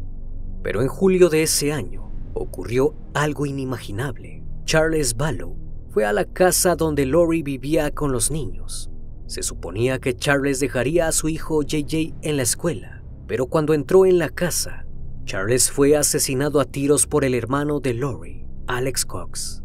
Pero 0.62 0.82
en 0.82 0.88
julio 0.88 1.28
de 1.28 1.42
ese 1.42 1.72
año 1.72 2.12
ocurrió 2.34 2.94
algo 3.14 3.46
inimaginable. 3.46 4.44
Charles 4.64 5.16
Ballow 5.16 5.56
fue 5.90 6.04
a 6.04 6.12
la 6.12 6.24
casa 6.24 6.76
donde 6.76 7.04
Lori 7.04 7.42
vivía 7.42 7.90
con 7.90 8.12
los 8.12 8.30
niños. 8.30 8.90
Se 9.26 9.42
suponía 9.42 9.98
que 9.98 10.14
Charles 10.14 10.60
dejaría 10.60 11.08
a 11.08 11.12
su 11.12 11.28
hijo 11.28 11.62
JJ 11.62 12.14
en 12.22 12.36
la 12.36 12.42
escuela, 12.42 13.02
pero 13.26 13.46
cuando 13.46 13.74
entró 13.74 14.06
en 14.06 14.18
la 14.18 14.28
casa, 14.28 14.86
Charles 15.24 15.70
fue 15.70 15.96
asesinado 15.96 16.60
a 16.60 16.64
tiros 16.64 17.06
por 17.06 17.24
el 17.24 17.34
hermano 17.34 17.80
de 17.80 17.94
Lori, 17.94 18.46
Alex 18.66 19.04
Cox. 19.04 19.62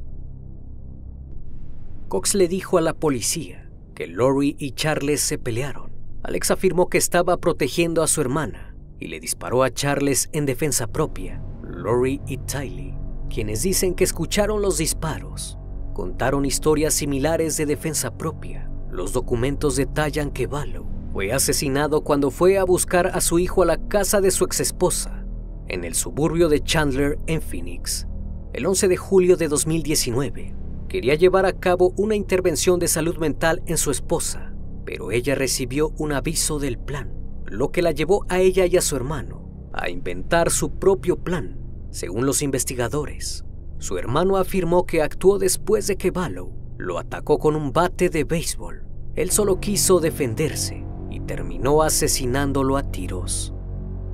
Cox 2.08 2.36
le 2.36 2.48
dijo 2.48 2.78
a 2.78 2.82
la 2.82 2.94
policía 2.94 3.72
que 3.94 4.08
Lori 4.08 4.56
y 4.60 4.72
Charles 4.72 5.22
se 5.22 5.38
pelearon. 5.38 5.92
Alex 6.24 6.52
afirmó 6.52 6.90
que 6.90 6.98
estaba 6.98 7.38
protegiendo 7.38 8.02
a 8.04 8.08
su 8.08 8.22
hermana 8.22 8.76
y 9.00 9.08
le 9.08 9.20
disparó 9.20 9.64
a 9.64 9.72
Charles 9.72 10.30
en 10.34 10.46
defensa 10.46 10.88
propia. 10.88 11.42
Lori 11.64 12.22
y 12.28 12.38
Tylee, 12.38 12.98
quienes 13.30 13.62
dicen 13.62 13.96
que 13.96 14.04
escucharon 14.04 14.62
los 14.62 14.78
disparos, 14.78 15.58
contaron 15.96 16.46
historias 16.46 16.94
similares 16.94 17.56
de 17.56 17.66
defensa 17.66 18.16
propia. 18.16 18.70
Los 18.92 19.14
documentos 19.14 19.78
detallan 19.78 20.30
que 20.30 20.46
Ballow 20.46 20.86
fue 21.14 21.32
asesinado 21.32 22.02
cuando 22.02 22.30
fue 22.30 22.58
a 22.58 22.66
buscar 22.66 23.08
a 23.08 23.22
su 23.22 23.40
hijo 23.40 23.64
a 23.64 23.66
la 23.66 23.88
casa 23.88 24.20
de 24.20 24.30
su 24.30 24.44
exesposa, 24.44 25.26
en 25.70 25.86
el 25.86 25.96
suburbio 25.96 26.50
de 26.50 26.62
Chandler, 26.62 27.18
en 27.28 27.42
Phoenix. 27.42 28.06
El 28.52 28.66
11 28.66 28.90
de 28.90 28.98
julio 28.98 29.38
de 29.38 29.48
2019, 29.48 30.54
quería 30.90 31.16
llevar 31.16 31.46
a 31.46 31.54
cabo 31.54 31.94
una 31.96 32.16
intervención 32.16 32.78
de 32.78 32.90
salud 32.90 33.18
mental 33.18 33.64
en 33.66 33.78
su 33.78 33.90
esposa, 33.90 34.54
pero 34.86 35.12
ella 35.12 35.34
recibió 35.34 35.94
un 35.98 36.12
aviso 36.12 36.60
del 36.60 36.78
plan, 36.78 37.14
lo 37.46 37.72
que 37.72 37.82
la 37.82 37.92
llevó 37.92 38.26
a 38.28 38.40
ella 38.40 38.66
y 38.66 38.76
a 38.76 38.82
su 38.82 38.98
hermano 38.98 39.70
a 39.72 39.90
inventar 39.90 40.52
su 40.52 40.78
propio 40.78 41.18
plan, 41.18 41.58
según 41.90 42.26
los 42.26 42.42
investigadores. 42.42 43.46
Su 43.86 44.00
hermano 44.00 44.38
afirmó 44.38 44.88
que 44.88 45.04
actuó 45.04 45.38
después 45.38 45.86
de 45.86 45.96
que 45.96 46.10
Ballow 46.10 46.52
lo 46.80 46.98
atacó 46.98 47.38
con 47.38 47.56
un 47.56 47.72
bate 47.72 48.10
de 48.10 48.24
béisbol. 48.24 48.84
Él 49.14 49.30
solo 49.30 49.60
quiso 49.60 50.00
defenderse 50.00 50.84
y 51.12 51.20
terminó 51.20 51.84
asesinándolo 51.84 52.78
a 52.78 52.84
tiros. 52.90 53.54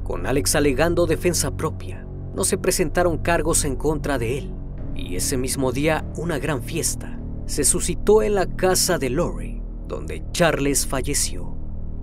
Con 0.04 0.26
Alex 0.26 0.56
alegando 0.56 1.06
defensa 1.06 1.56
propia, 1.56 2.06
no 2.36 2.44
se 2.44 2.58
presentaron 2.58 3.20
cargos 3.20 3.64
en 3.64 3.78
contra 3.78 4.18
de 4.18 4.40
él, 4.40 4.54
y 4.94 5.16
ese 5.16 5.38
mismo 5.38 5.72
día 5.72 6.06
una 6.18 6.38
gran 6.38 6.62
fiesta 6.62 7.18
se 7.46 7.64
suscitó 7.64 8.24
en 8.24 8.36
la 8.36 8.48
casa 8.48 8.98
de 8.98 9.10
Lori, 9.10 9.62
donde 9.88 10.22
Charles 10.34 10.86
falleció. 10.86 11.56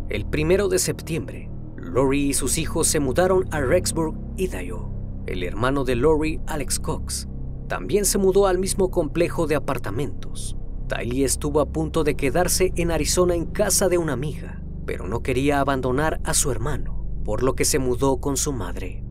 El 0.08 0.24
primero 0.24 0.70
de 0.70 0.78
septiembre, 0.78 1.50
Lori 1.76 2.30
y 2.30 2.32
sus 2.32 2.56
hijos 2.56 2.88
se 2.88 2.98
mudaron 2.98 3.46
a 3.50 3.60
Rexburg, 3.60 4.16
Idaho. 4.38 4.90
El 5.26 5.42
hermano 5.42 5.84
de 5.84 5.96
Lori, 5.96 6.40
Alex 6.46 6.78
Cox, 6.80 7.28
también 7.68 8.06
se 8.06 8.18
mudó 8.18 8.46
al 8.46 8.58
mismo 8.58 8.90
complejo 8.90 9.46
de 9.46 9.54
apartamentos. 9.54 10.56
Tylee 10.88 11.24
estuvo 11.24 11.60
a 11.60 11.66
punto 11.66 12.02
de 12.02 12.16
quedarse 12.16 12.72
en 12.76 12.90
Arizona 12.90 13.34
en 13.34 13.44
casa 13.44 13.88
de 13.88 13.98
una 13.98 14.14
amiga, 14.14 14.62
pero 14.86 15.06
no 15.06 15.22
quería 15.22 15.60
abandonar 15.60 16.18
a 16.24 16.32
su 16.32 16.50
hermano, 16.50 17.04
por 17.24 17.42
lo 17.42 17.54
que 17.54 17.66
se 17.66 17.78
mudó 17.78 18.20
con 18.20 18.38
su 18.38 18.54
madre. 18.54 19.04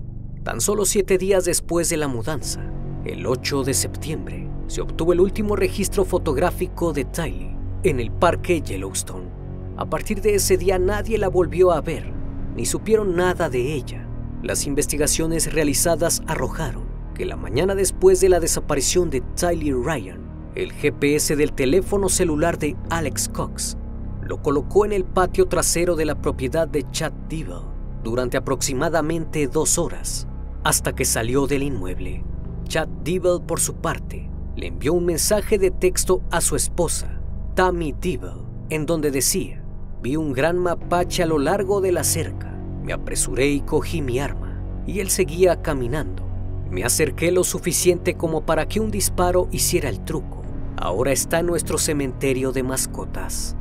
Tan 0.44 0.60
solo 0.60 0.86
siete 0.86 1.20
días 1.20 1.46
después 1.46 1.90
de 1.90 1.98
la 1.98 2.08
mudanza, 2.08 2.74
el 3.06 3.28
8 3.28 3.64
de 3.64 3.76
septiembre, 3.76 4.50
se 4.66 4.82
obtuvo 4.82 5.14
el 5.14 5.20
último 5.20 5.56
registro 5.56 6.04
fotográfico 6.04 6.94
de 6.94 7.06
Tylee 7.06 7.56
en 7.84 8.00
el 8.00 8.12
parque 8.12 8.62
Yellowstone. 8.62 9.30
A 9.78 9.86
partir 9.86 10.20
de 10.22 10.34
ese 10.34 10.58
día 10.58 10.80
nadie 10.80 11.20
la 11.20 11.28
volvió 11.28 11.72
a 11.72 11.82
ver, 11.82 12.12
ni 12.56 12.66
supieron 12.66 13.16
nada 13.16 13.50
de 13.50 13.76
ella. 13.76 14.10
Las 14.42 14.66
investigaciones 14.66 15.54
realizadas 15.54 16.24
arrojaron 16.26 16.87
que 17.18 17.26
la 17.26 17.36
mañana 17.36 17.74
después 17.74 18.22
de 18.22 18.30
la 18.30 18.40
desaparición 18.40 19.10
de 19.10 19.22
Tyler 19.22 19.76
Ryan, 19.76 20.22
el 20.54 20.72
GPS 20.72 21.36
del 21.36 21.52
teléfono 21.52 22.10
celular 22.10 22.60
de 22.60 22.78
Alex 22.92 23.28
Cox 23.30 23.76
lo 24.22 24.42
colocó 24.44 24.86
en 24.86 24.94
el 24.94 25.04
patio 25.04 25.48
trasero 25.48 25.96
de 25.96 26.06
la 26.06 26.22
propiedad 26.22 26.68
de 26.68 26.86
Chad 26.92 27.14
Devil 27.28 27.64
durante 28.04 28.38
aproximadamente 28.38 29.48
dos 29.48 29.80
horas, 29.80 30.28
hasta 30.64 30.94
que 30.94 31.06
salió 31.06 31.48
del 31.48 31.64
inmueble. 31.64 32.24
Chad 32.66 32.88
Devil, 33.04 33.42
por 33.48 33.60
su 33.60 33.76
parte, 33.76 34.30
le 34.56 34.68
envió 34.68 34.94
un 34.94 35.06
mensaje 35.06 35.58
de 35.58 35.72
texto 35.72 36.22
a 36.30 36.40
su 36.40 36.56
esposa, 36.56 37.20
Tammy 37.56 37.96
Devil, 38.00 38.44
en 38.70 38.86
donde 38.86 39.10
decía, 39.10 39.64
vi 40.04 40.18
un 40.18 40.34
gran 40.34 40.60
mapache 40.60 41.24
a 41.24 41.26
lo 41.26 41.40
largo 41.40 41.82
de 41.82 41.94
la 41.94 42.04
cerca, 42.04 42.52
me 42.84 42.94
apresuré 42.94 43.48
y 43.48 43.62
cogí 43.62 44.02
mi 44.04 44.20
arma, 44.20 44.62
y 44.86 45.00
él 45.00 45.10
seguía 45.10 45.62
caminando. 45.64 46.27
Me 46.70 46.84
acerqué 46.84 47.32
lo 47.32 47.44
suficiente 47.44 48.16
como 48.16 48.46
para 48.46 48.68
que 48.68 48.80
un 48.80 48.92
disparo 48.92 49.48
hiciera 49.52 49.90
el 49.90 50.04
truco. 50.04 50.42
Ahora 50.76 51.12
está 51.12 51.42
nuestro 51.42 51.78
cementerio 51.78 52.52
de 52.52 52.64
mascotas. 52.64 53.56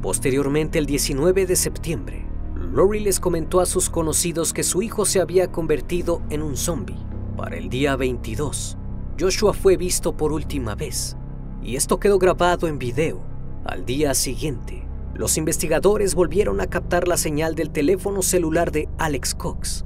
Posteriormente, 0.00 0.78
el 0.78 0.86
19 0.86 1.46
de 1.46 1.56
septiembre, 1.56 2.26
Lori 2.54 3.00
les 3.00 3.20
comentó 3.20 3.60
a 3.60 3.66
sus 3.66 3.90
conocidos 3.90 4.52
que 4.52 4.62
su 4.62 4.82
hijo 4.82 5.04
se 5.04 5.20
había 5.20 5.50
convertido 5.50 6.22
en 6.30 6.42
un 6.42 6.56
zombie. 6.56 6.98
Para 7.36 7.56
el 7.56 7.68
día 7.68 7.96
22, 7.96 8.76
Joshua 9.18 9.52
fue 9.52 9.76
visto 9.76 10.16
por 10.16 10.32
última 10.32 10.74
vez, 10.74 11.16
y 11.62 11.76
esto 11.76 11.98
quedó 11.98 12.18
grabado 12.18 12.68
en 12.68 12.78
video. 12.78 13.20
Al 13.64 13.84
día 13.84 14.14
siguiente, 14.14 14.86
los 15.14 15.36
investigadores 15.36 16.14
volvieron 16.14 16.60
a 16.60 16.66
captar 16.66 17.08
la 17.08 17.16
señal 17.16 17.54
del 17.54 17.70
teléfono 17.70 18.22
celular 18.22 18.72
de 18.72 18.88
Alex 18.98 19.34
Cox, 19.34 19.84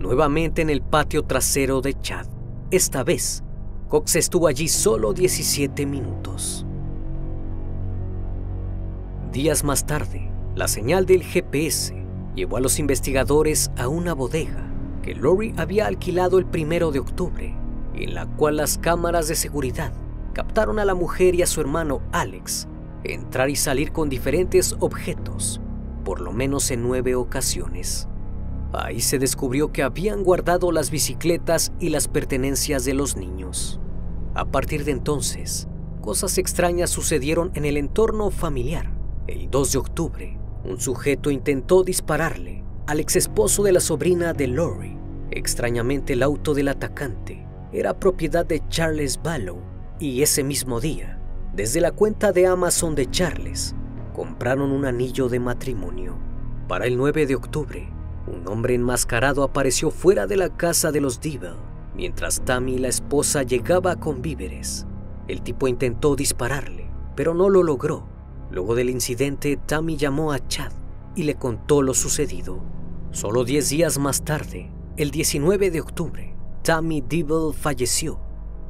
nuevamente 0.00 0.62
en 0.62 0.70
el 0.70 0.82
patio 0.82 1.24
trasero 1.24 1.80
de 1.80 1.94
Chad. 2.00 2.26
Esta 2.70 3.04
vez, 3.04 3.44
Cox 3.88 4.16
estuvo 4.16 4.46
allí 4.46 4.66
solo 4.66 5.12
17 5.12 5.86
minutos. 5.86 6.66
Días 9.30 9.62
más 9.62 9.86
tarde, 9.86 10.28
la 10.56 10.66
señal 10.66 11.06
del 11.06 11.22
GPS 11.22 11.94
llevó 12.34 12.56
a 12.56 12.60
los 12.60 12.78
investigadores 12.78 13.70
a 13.76 13.86
una 13.86 14.14
bodega 14.14 14.66
que 15.02 15.14
Lori 15.14 15.54
había 15.56 15.86
alquilado 15.86 16.38
el 16.38 16.46
primero 16.46 16.90
de 16.90 16.98
octubre, 16.98 17.54
en 17.94 18.14
la 18.14 18.26
cual 18.26 18.56
las 18.56 18.78
cámaras 18.78 19.28
de 19.28 19.34
seguridad 19.34 19.92
captaron 20.32 20.78
a 20.78 20.84
la 20.84 20.94
mujer 20.94 21.34
y 21.34 21.42
a 21.42 21.46
su 21.46 21.60
hermano 21.60 22.00
Alex 22.12 22.66
entrar 23.04 23.48
y 23.50 23.56
salir 23.56 23.92
con 23.92 24.08
diferentes 24.08 24.76
objetos, 24.80 25.60
por 26.04 26.20
lo 26.20 26.32
menos 26.32 26.70
en 26.70 26.82
nueve 26.82 27.14
ocasiones. 27.14 28.09
Ahí 28.72 29.00
se 29.00 29.18
descubrió 29.18 29.72
que 29.72 29.82
habían 29.82 30.22
guardado 30.22 30.70
las 30.70 30.90
bicicletas 30.90 31.72
y 31.80 31.88
las 31.88 32.06
pertenencias 32.06 32.84
de 32.84 32.94
los 32.94 33.16
niños. 33.16 33.80
A 34.34 34.44
partir 34.44 34.84
de 34.84 34.92
entonces, 34.92 35.66
cosas 36.00 36.38
extrañas 36.38 36.90
sucedieron 36.90 37.50
en 37.54 37.64
el 37.64 37.76
entorno 37.76 38.30
familiar. 38.30 38.92
El 39.26 39.50
2 39.50 39.72
de 39.72 39.78
octubre, 39.78 40.38
un 40.64 40.80
sujeto 40.80 41.30
intentó 41.30 41.82
dispararle 41.82 42.64
al 42.86 43.00
ex 43.00 43.16
esposo 43.16 43.62
de 43.64 43.72
la 43.72 43.80
sobrina 43.80 44.32
de 44.32 44.46
Lori. 44.46 44.96
Extrañamente, 45.30 46.12
el 46.12 46.22
auto 46.22 46.54
del 46.54 46.68
atacante 46.68 47.44
era 47.72 47.98
propiedad 47.98 48.46
de 48.46 48.62
Charles 48.68 49.20
Ballow 49.22 49.58
y 49.98 50.22
ese 50.22 50.42
mismo 50.44 50.80
día, 50.80 51.20
desde 51.54 51.80
la 51.80 51.92
cuenta 51.92 52.32
de 52.32 52.46
Amazon 52.46 52.94
de 52.94 53.10
Charles, 53.10 53.74
compraron 54.14 54.70
un 54.70 54.84
anillo 54.84 55.28
de 55.28 55.40
matrimonio. 55.40 56.16
Para 56.68 56.86
el 56.86 56.96
9 56.96 57.26
de 57.26 57.34
octubre, 57.34 57.88
un 58.30 58.48
hombre 58.48 58.74
enmascarado 58.74 59.42
apareció 59.42 59.90
fuera 59.90 60.26
de 60.26 60.36
la 60.36 60.56
casa 60.56 60.92
de 60.92 61.00
los 61.00 61.20
Devil 61.20 61.70
mientras 61.94 62.42
Tammy, 62.44 62.78
la 62.78 62.88
esposa, 62.88 63.42
llegaba 63.42 63.96
con 63.96 64.22
víveres. 64.22 64.86
El 65.28 65.42
tipo 65.42 65.68
intentó 65.68 66.16
dispararle, 66.16 66.90
pero 67.14 67.34
no 67.34 67.50
lo 67.50 67.62
logró. 67.62 68.08
Luego 68.50 68.74
del 68.74 68.88
incidente, 68.90 69.58
Tammy 69.66 69.96
llamó 69.96 70.32
a 70.32 70.46
Chad 70.48 70.72
y 71.14 71.24
le 71.24 71.34
contó 71.34 71.82
lo 71.82 71.94
sucedido. 71.94 72.62
Solo 73.10 73.44
10 73.44 73.68
días 73.68 73.98
más 73.98 74.24
tarde, 74.24 74.72
el 74.96 75.10
19 75.10 75.70
de 75.70 75.80
octubre, 75.80 76.34
Tammy 76.62 77.00
Devil 77.00 77.52
falleció. 77.54 78.20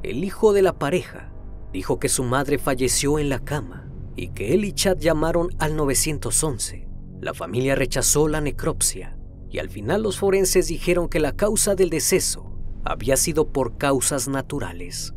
El 0.02 0.24
hijo 0.24 0.52
de 0.52 0.62
la 0.62 0.78
pareja 0.78 1.32
dijo 1.72 1.98
que 1.98 2.08
su 2.08 2.24
madre 2.24 2.58
falleció 2.58 3.18
en 3.18 3.28
la 3.28 3.38
cama 3.38 3.88
y 4.16 4.30
que 4.30 4.54
él 4.54 4.64
y 4.64 4.72
Chad 4.72 4.98
llamaron 4.98 5.50
al 5.58 5.76
911. 5.76 6.88
La 7.20 7.32
familia 7.32 7.74
rechazó 7.74 8.28
la 8.28 8.40
necropsia 8.40 9.19
y 9.50 9.58
al 9.58 9.68
final 9.68 10.02
los 10.02 10.18
forenses 10.18 10.68
dijeron 10.68 11.08
que 11.08 11.18
la 11.18 11.32
causa 11.32 11.74
del 11.74 11.90
deceso 11.90 12.52
había 12.84 13.16
sido 13.16 13.52
por 13.52 13.76
causas 13.76 14.28
naturales. 14.28 15.12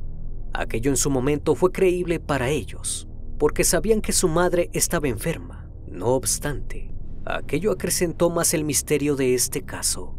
Aquello 0.53 0.89
en 0.89 0.97
su 0.97 1.09
momento 1.09 1.55
fue 1.55 1.71
creíble 1.71 2.19
para 2.19 2.49
ellos, 2.49 3.07
porque 3.37 3.63
sabían 3.63 4.01
que 4.01 4.11
su 4.11 4.27
madre 4.27 4.69
estaba 4.73 5.07
enferma. 5.07 5.69
No 5.87 6.07
obstante, 6.07 6.93
aquello 7.25 7.71
acrecentó 7.71 8.29
más 8.29 8.53
el 8.53 8.63
misterio 8.63 9.15
de 9.15 9.35
este 9.35 9.63
caso. 9.63 10.17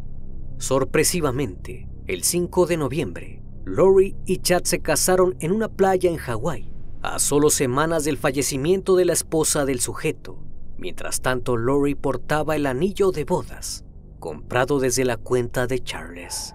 Sorpresivamente, 0.59 1.89
el 2.07 2.23
5 2.23 2.67
de 2.67 2.77
noviembre, 2.77 3.43
Lori 3.65 4.17
y 4.27 4.39
Chad 4.39 4.63
se 4.65 4.81
casaron 4.81 5.37
en 5.41 5.51
una 5.51 5.69
playa 5.69 6.09
en 6.09 6.17
Hawái, 6.17 6.71
a 7.03 7.19
solo 7.19 7.51
semanas 7.51 8.05
del 8.05 8.17
fallecimiento 8.17 8.95
de 8.95 9.07
la 9.07 9.13
esposa 9.13 9.65
del 9.65 9.81
sujeto. 9.81 10.39
Mientras 10.79 11.21
tanto, 11.21 11.57
Lori 11.57 11.95
portaba 11.95 12.57
el 12.57 12.67
anillo 12.67 13.11
de 13.11 13.25
bodas 13.25 13.84
comprado 14.25 14.81
desde 14.81 15.05
la 15.05 15.19
cuenta 15.19 15.67
de 15.67 15.81
Charles. 15.81 16.55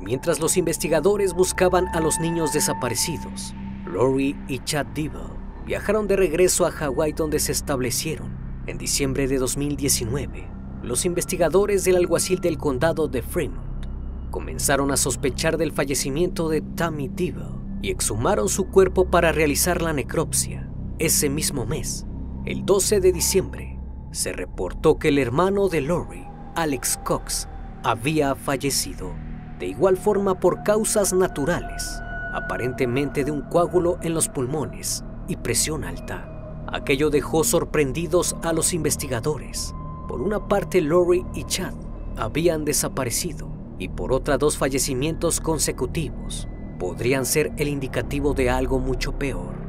Mientras 0.00 0.40
los 0.40 0.56
investigadores 0.56 1.32
buscaban 1.32 1.86
a 1.94 2.00
los 2.00 2.18
niños 2.18 2.52
desaparecidos, 2.52 3.54
Lori 3.86 4.34
y 4.48 4.58
Chad 4.58 4.86
Devil 4.86 5.30
viajaron 5.64 6.08
de 6.08 6.16
regreso 6.16 6.66
a 6.66 6.72
Hawái 6.72 7.12
donde 7.12 7.38
se 7.38 7.52
establecieron. 7.52 8.36
En 8.66 8.78
diciembre 8.78 9.28
de 9.28 9.38
2019, 9.38 10.50
los 10.82 11.04
investigadores 11.04 11.84
del 11.84 11.98
alguacil 11.98 12.40
del 12.40 12.58
condado 12.58 13.06
de 13.06 13.22
Fremont 13.22 13.86
comenzaron 14.32 14.90
a 14.90 14.96
sospechar 14.96 15.56
del 15.56 15.70
fallecimiento 15.70 16.48
de 16.48 16.62
Tammy 16.62 17.06
Devil 17.06 17.60
y 17.80 17.90
exhumaron 17.90 18.48
su 18.48 18.70
cuerpo 18.70 19.08
para 19.08 19.30
realizar 19.30 19.82
la 19.82 19.92
necropsia. 19.92 20.68
Ese 20.98 21.28
mismo 21.28 21.64
mes, 21.64 22.06
el 22.44 22.66
12 22.66 22.98
de 22.98 23.12
diciembre, 23.12 23.78
se 24.10 24.32
reportó 24.32 24.98
que 24.98 25.10
el 25.10 25.18
hermano 25.18 25.68
de 25.68 25.80
Lori 25.80 26.33
Alex 26.56 27.00
Cox 27.02 27.48
había 27.82 28.36
fallecido, 28.36 29.10
de 29.58 29.66
igual 29.66 29.96
forma 29.96 30.38
por 30.38 30.62
causas 30.62 31.12
naturales, 31.12 32.00
aparentemente 32.32 33.24
de 33.24 33.32
un 33.32 33.42
coágulo 33.42 33.98
en 34.02 34.14
los 34.14 34.28
pulmones 34.28 35.04
y 35.26 35.36
presión 35.36 35.82
alta. 35.82 36.30
Aquello 36.72 37.10
dejó 37.10 37.42
sorprendidos 37.42 38.36
a 38.42 38.52
los 38.52 38.72
investigadores. 38.72 39.74
Por 40.06 40.22
una 40.22 40.46
parte, 40.46 40.80
Lori 40.80 41.24
y 41.34 41.44
Chad 41.44 41.74
habían 42.16 42.64
desaparecido 42.64 43.48
y 43.78 43.88
por 43.88 44.12
otra 44.12 44.38
dos 44.38 44.56
fallecimientos 44.56 45.40
consecutivos 45.40 46.48
podrían 46.78 47.26
ser 47.26 47.52
el 47.56 47.66
indicativo 47.68 48.32
de 48.32 48.50
algo 48.50 48.78
mucho 48.78 49.18
peor. 49.18 49.63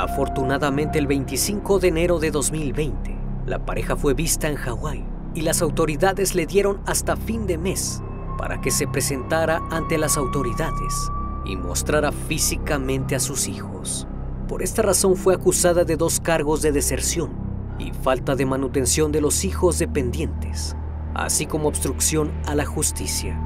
Afortunadamente 0.00 0.98
el 0.98 1.06
25 1.06 1.78
de 1.78 1.88
enero 1.88 2.18
de 2.18 2.30
2020, 2.30 3.14
la 3.44 3.66
pareja 3.66 3.96
fue 3.96 4.14
vista 4.14 4.48
en 4.48 4.56
Hawái 4.56 5.04
y 5.34 5.42
las 5.42 5.60
autoridades 5.60 6.34
le 6.34 6.46
dieron 6.46 6.80
hasta 6.86 7.16
fin 7.16 7.46
de 7.46 7.58
mes 7.58 8.02
para 8.38 8.62
que 8.62 8.70
se 8.70 8.88
presentara 8.88 9.60
ante 9.70 9.98
las 9.98 10.16
autoridades 10.16 11.10
y 11.44 11.54
mostrara 11.54 12.12
físicamente 12.12 13.14
a 13.14 13.20
sus 13.20 13.46
hijos. 13.46 14.06
Por 14.48 14.62
esta 14.62 14.80
razón 14.80 15.16
fue 15.16 15.34
acusada 15.34 15.84
de 15.84 15.98
dos 15.98 16.18
cargos 16.18 16.62
de 16.62 16.72
deserción 16.72 17.32
y 17.78 17.92
falta 17.92 18.34
de 18.36 18.46
manutención 18.46 19.12
de 19.12 19.20
los 19.20 19.44
hijos 19.44 19.78
dependientes, 19.78 20.76
así 21.12 21.44
como 21.44 21.68
obstrucción 21.68 22.32
a 22.46 22.54
la 22.54 22.64
justicia. 22.64 23.38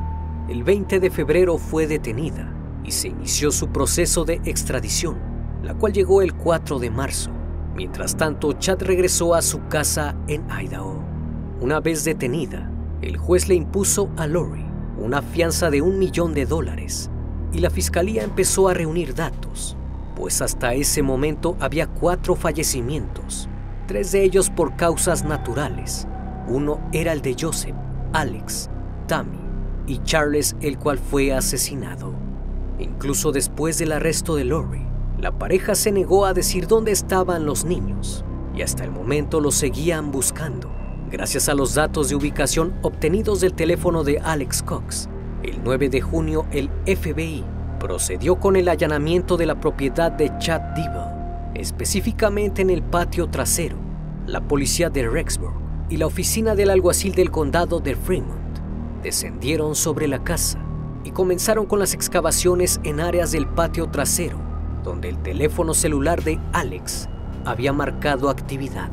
El 0.49 0.63
20 0.63 1.01
de 1.01 1.11
febrero 1.11 1.59
fue 1.59 1.89
detenida 1.89 2.55
y 2.85 2.93
se 2.93 3.09
inició 3.09 3.51
su 3.51 3.71
proceso 3.71 4.25
de 4.25 4.41
extradición 4.45 5.34
la 5.65 5.75
cual 5.75 5.93
llegó 5.93 6.23
el 6.23 6.35
4 6.35 6.79
de 6.79 6.91
marzo. 6.91 7.31
Mientras 7.75 8.17
tanto, 8.17 8.53
Chad 8.53 8.83
regresó 8.83 9.35
a 9.35 9.43
su 9.43 9.67
casa 9.69 10.15
en 10.29 10.45
Idaho. 10.51 11.03
Una 11.61 11.81
vez 11.81 12.05
detenida, 12.05 12.71
el 13.01 13.17
juez 13.17 13.49
le 13.49 13.55
impuso 13.55 14.11
a 14.17 14.27
Lori 14.27 14.65
una 14.99 15.23
fianza 15.23 15.71
de 15.71 15.83
un 15.83 15.99
millón 15.99 16.35
de 16.35 16.47
dólares 16.47 17.11
y 17.53 17.59
la 17.59 17.71
fiscalía 17.71 18.23
empezó 18.23 18.69
a 18.69 18.75
reunir 18.75 19.15
datos, 19.15 19.77
pues 20.17 20.41
hasta 20.43 20.75
ese 20.75 21.03
momento 21.03 21.57
había 21.61 21.87
cuatro 21.87 22.37
fallecimientos, 22.37 23.49
tres 23.87 24.13
de 24.13 24.23
ellos 24.23 24.51
por 24.51 24.77
causas 24.77 25.25
naturales. 25.25 26.07
Uno 26.49 26.81
era 26.93 27.13
el 27.13 27.23
de 27.23 27.37
Joseph, 27.39 27.75
Alex, 28.13 28.71
Tammy 29.07 29.41
y 29.87 29.99
Charles, 29.99 30.57
el 30.61 30.79
cual 30.79 30.99
fue 30.99 31.33
asesinado. 31.33 32.13
Incluso 32.79 33.33
después 33.33 33.79
del 33.79 33.93
arresto 33.93 34.37
de 34.37 34.45
Lori, 34.45 34.87
la 35.25 35.39
pareja 35.39 35.75
se 35.75 35.91
negó 35.91 36.27
a 36.27 36.35
decir 36.35 36.67
dónde 36.67 36.93
estaban 36.93 37.47
los 37.47 37.65
niños 37.65 38.27
y 38.55 38.61
hasta 38.61 38.85
el 38.85 38.91
momento 38.91 39.41
los 39.41 39.55
seguían 39.55 40.11
buscando. 40.11 40.71
Gracias 41.11 41.49
a 41.49 41.55
los 41.55 41.75
datos 41.75 42.11
de 42.11 42.15
ubicación 42.15 42.75
obtenidos 42.83 43.41
del 43.41 43.55
teléfono 43.55 44.05
de 44.05 44.19
Alex 44.19 44.63
Cox, 44.63 45.09
el 45.43 45.65
9 45.65 45.89
de 45.89 46.03
junio 46.03 46.45
el 46.53 46.69
FBI 46.85 47.43
procedió 47.81 48.39
con 48.39 48.55
el 48.57 48.69
allanamiento 48.69 49.39
de 49.39 49.47
la 49.47 49.59
propiedad 49.59 50.13
de 50.13 50.31
Chad 50.41 50.61
Devil, 50.77 51.55
específicamente 51.55 52.61
en 52.61 52.69
el 52.69 52.83
patio 52.83 53.31
trasero. 53.31 53.79
La 54.27 54.43
policía 54.43 54.91
de 54.91 55.09
Rexburg 55.09 55.55
y 55.89 55.97
la 55.97 56.05
oficina 56.05 56.55
del 56.55 56.69
alguacil 56.69 57.15
del 57.15 57.31
condado 57.31 57.81
de 57.81 57.97
Fremont 57.97 58.59
descendieron 59.03 59.75
sobre 59.75 60.07
la 60.07 60.23
casa 60.23 60.63
y 61.03 61.13
comenzaron 61.13 61.65
con 61.65 61.79
las 61.79 61.95
excavaciones 61.95 62.79
en 62.85 63.01
áreas 63.01 63.33
del 63.33 63.47
patio 63.47 63.89
trasero 63.89 64.44
donde 64.85 65.09
el 65.09 65.21
teléfono 65.23 65.75
celular 65.75 66.23
de 66.23 66.39
Alex 66.53 67.09
había 67.45 67.73
marcado 67.73 68.29
actividad. 68.29 68.91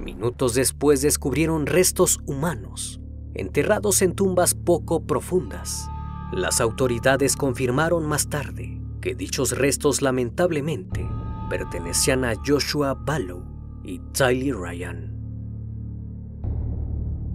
Minutos 0.00 0.54
después 0.54 1.00
descubrieron 1.00 1.66
restos 1.66 2.20
humanos, 2.26 3.00
enterrados 3.34 4.02
en 4.02 4.14
tumbas 4.14 4.54
poco 4.54 5.06
profundas. 5.06 5.88
Las 6.32 6.60
autoridades 6.60 7.36
confirmaron 7.36 8.06
más 8.06 8.28
tarde 8.28 8.80
que 9.00 9.14
dichos 9.14 9.56
restos 9.56 10.02
lamentablemente 10.02 11.08
pertenecían 11.48 12.24
a 12.24 12.34
Joshua 12.44 12.94
Ballow 12.94 13.42
y 13.84 14.00
Tyler 14.12 14.56
Ryan. 14.56 15.14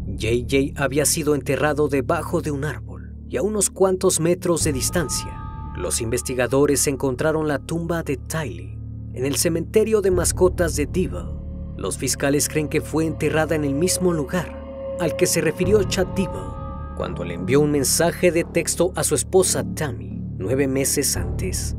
JJ 0.06 0.74
había 0.76 1.06
sido 1.06 1.34
enterrado 1.34 1.88
debajo 1.88 2.42
de 2.42 2.52
un 2.52 2.66
árbol 2.66 3.16
y 3.28 3.38
a 3.38 3.42
unos 3.42 3.72
cuantos 3.72 4.20
metros 4.20 4.64
de 4.64 4.74
distancia 4.74 5.43
los 5.76 6.02
investigadores 6.02 6.88
encontraron 6.88 7.48
la 7.48 7.60
tumba 7.60 8.04
de 8.04 8.18
Tylee 8.18 8.78
en 9.14 9.26
el 9.26 9.36
cementerio 9.36 10.02
de 10.02 10.12
mascotas 10.12 10.76
de 10.76 10.86
Devil. 10.86 11.26
Los 11.78 11.98
fiscales 11.98 12.48
creen 12.48 12.68
que 12.68 12.82
fue 12.82 13.06
enterrada 13.06 13.56
en 13.56 13.64
el 13.64 13.74
mismo 13.74 14.14
lugar 14.14 14.62
al 15.00 15.16
que 15.16 15.26
se 15.26 15.42
refirió 15.42 15.84
Chad 15.84 16.08
Devil 16.16 16.30
cuando 16.96 17.24
le 17.24 17.34
envió 17.34 17.60
un 17.60 17.72
mensaje 17.72 18.32
de 18.32 18.44
texto 18.44 18.94
a 18.96 19.04
su 19.04 19.16
esposa 19.16 19.64
Tammy 19.76 20.22
nueve 20.38 20.68
meses 20.68 21.16
antes, 21.18 21.76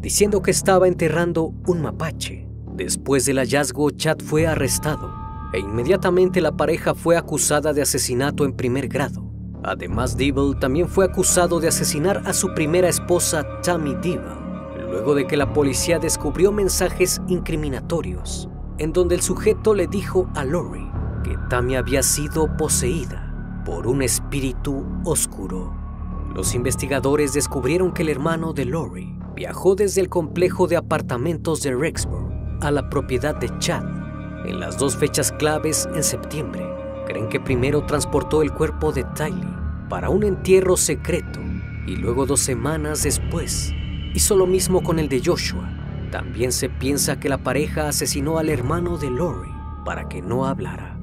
diciendo 0.00 0.40
que 0.40 0.50
estaba 0.50 0.88
enterrando 0.88 1.52
un 1.66 1.82
mapache. 1.82 2.48
Después 2.74 3.26
del 3.26 3.38
hallazgo, 3.38 3.90
Chad 3.90 4.18
fue 4.24 4.46
arrestado. 4.46 5.12
e 5.52 5.60
inmediatamente 5.60 6.40
la 6.40 6.56
pareja 6.56 6.94
fue 6.94 7.16
acusada 7.16 7.72
de 7.72 7.82
asesinato 7.82 8.44
en 8.44 8.54
primer 8.54 8.88
grado. 8.88 9.23
Además, 9.64 10.16
Devil 10.16 10.56
también 10.60 10.88
fue 10.88 11.06
acusado 11.06 11.58
de 11.58 11.68
asesinar 11.68 12.22
a 12.26 12.32
su 12.32 12.52
primera 12.54 12.88
esposa, 12.88 13.46
Tammy 13.62 13.94
Devil, 13.94 14.20
luego 14.90 15.14
de 15.14 15.26
que 15.26 15.36
la 15.36 15.52
policía 15.52 15.98
descubrió 15.98 16.52
mensajes 16.52 17.20
incriminatorios 17.28 18.48
en 18.78 18.92
donde 18.92 19.14
el 19.14 19.22
sujeto 19.22 19.74
le 19.74 19.86
dijo 19.86 20.28
a 20.34 20.44
Lori 20.44 20.90
que 21.22 21.38
Tammy 21.48 21.76
había 21.76 22.02
sido 22.02 22.56
poseída 22.56 23.62
por 23.64 23.86
un 23.86 24.02
espíritu 24.02 24.84
oscuro. 25.04 25.72
Los 26.34 26.54
investigadores 26.54 27.32
descubrieron 27.32 27.92
que 27.92 28.02
el 28.02 28.08
hermano 28.08 28.52
de 28.52 28.64
Lori 28.64 29.16
viajó 29.34 29.74
desde 29.74 30.00
el 30.00 30.08
complejo 30.08 30.66
de 30.66 30.76
apartamentos 30.76 31.62
de 31.62 31.74
Rexburg 31.74 32.32
a 32.60 32.70
la 32.70 32.90
propiedad 32.90 33.34
de 33.36 33.56
Chad 33.58 33.84
en 34.44 34.60
las 34.60 34.76
dos 34.76 34.96
fechas 34.96 35.32
claves 35.32 35.88
en 35.94 36.02
septiembre. 36.02 36.68
Creen 37.06 37.28
que 37.28 37.40
primero 37.40 37.86
transportó 37.86 38.42
el 38.42 38.52
cuerpo 38.52 38.92
de 38.92 39.04
Tylee 39.14 39.53
para 39.94 40.10
un 40.10 40.24
entierro 40.24 40.76
secreto 40.76 41.38
y 41.86 41.94
luego 41.94 42.26
dos 42.26 42.40
semanas 42.40 43.04
después 43.04 43.72
hizo 44.12 44.34
lo 44.34 44.44
mismo 44.44 44.82
con 44.82 44.98
el 44.98 45.08
de 45.08 45.22
Joshua. 45.24 45.70
También 46.10 46.50
se 46.50 46.68
piensa 46.68 47.20
que 47.20 47.28
la 47.28 47.44
pareja 47.44 47.86
asesinó 47.86 48.38
al 48.38 48.48
hermano 48.48 48.98
de 48.98 49.08
Lori 49.08 49.52
para 49.84 50.08
que 50.08 50.20
no 50.20 50.46
hablara. 50.46 50.98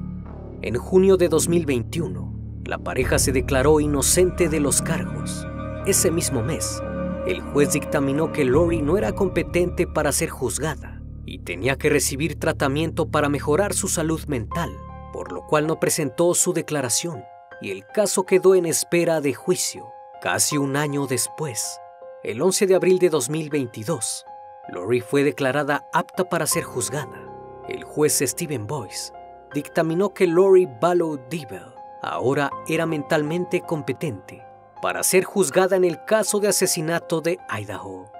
En 0.60 0.76
junio 0.76 1.16
de 1.16 1.30
2021, 1.30 2.34
la 2.66 2.76
pareja 2.76 3.18
se 3.18 3.32
declaró 3.32 3.80
inocente 3.80 4.50
de 4.50 4.60
los 4.60 4.82
cargos. 4.82 5.46
Ese 5.86 6.10
mismo 6.10 6.42
mes, 6.42 6.82
el 7.26 7.40
juez 7.40 7.72
dictaminó 7.72 8.30
que 8.30 8.44
Lori 8.44 8.82
no 8.82 8.98
era 8.98 9.12
competente 9.12 9.86
para 9.86 10.12
ser 10.12 10.28
juzgada 10.28 11.00
y 11.24 11.38
tenía 11.38 11.78
que 11.78 11.88
recibir 11.88 12.38
tratamiento 12.38 13.08
para 13.08 13.30
mejorar 13.30 13.72
su 13.72 13.88
salud 13.88 14.22
mental, 14.26 14.70
por 15.14 15.32
lo 15.32 15.46
cual 15.46 15.66
no 15.66 15.80
presentó 15.80 16.34
su 16.34 16.52
declaración 16.52 17.22
y 17.62 17.70
el 17.70 17.86
caso 17.86 18.24
quedó 18.24 18.54
en 18.56 18.66
espera 18.66 19.20
de 19.20 19.34
juicio. 19.34 19.92
Casi 20.20 20.58
un 20.58 20.76
año 20.76 21.06
después, 21.06 21.80
el 22.24 22.42
11 22.42 22.66
de 22.66 22.74
abril 22.74 22.98
de 22.98 23.08
2022, 23.08 24.26
Lori 24.68 25.00
fue 25.00 25.22
declarada 25.22 25.88
apta 25.92 26.28
para 26.28 26.46
ser 26.46 26.64
juzgada. 26.64 27.28
El 27.68 27.84
juez 27.84 28.18
Stephen 28.20 28.66
Boyce 28.66 29.12
dictaminó 29.54 30.12
que 30.12 30.26
Lori 30.26 30.68
Ballow 30.80 31.20
Dibel 31.28 31.74
ahora 32.02 32.50
era 32.66 32.84
mentalmente 32.84 33.60
competente 33.60 34.44
para 34.80 35.04
ser 35.04 35.22
juzgada 35.22 35.76
en 35.76 35.84
el 35.84 36.04
caso 36.04 36.40
de 36.40 36.48
asesinato 36.48 37.20
de 37.20 37.38
Idaho 37.48 38.10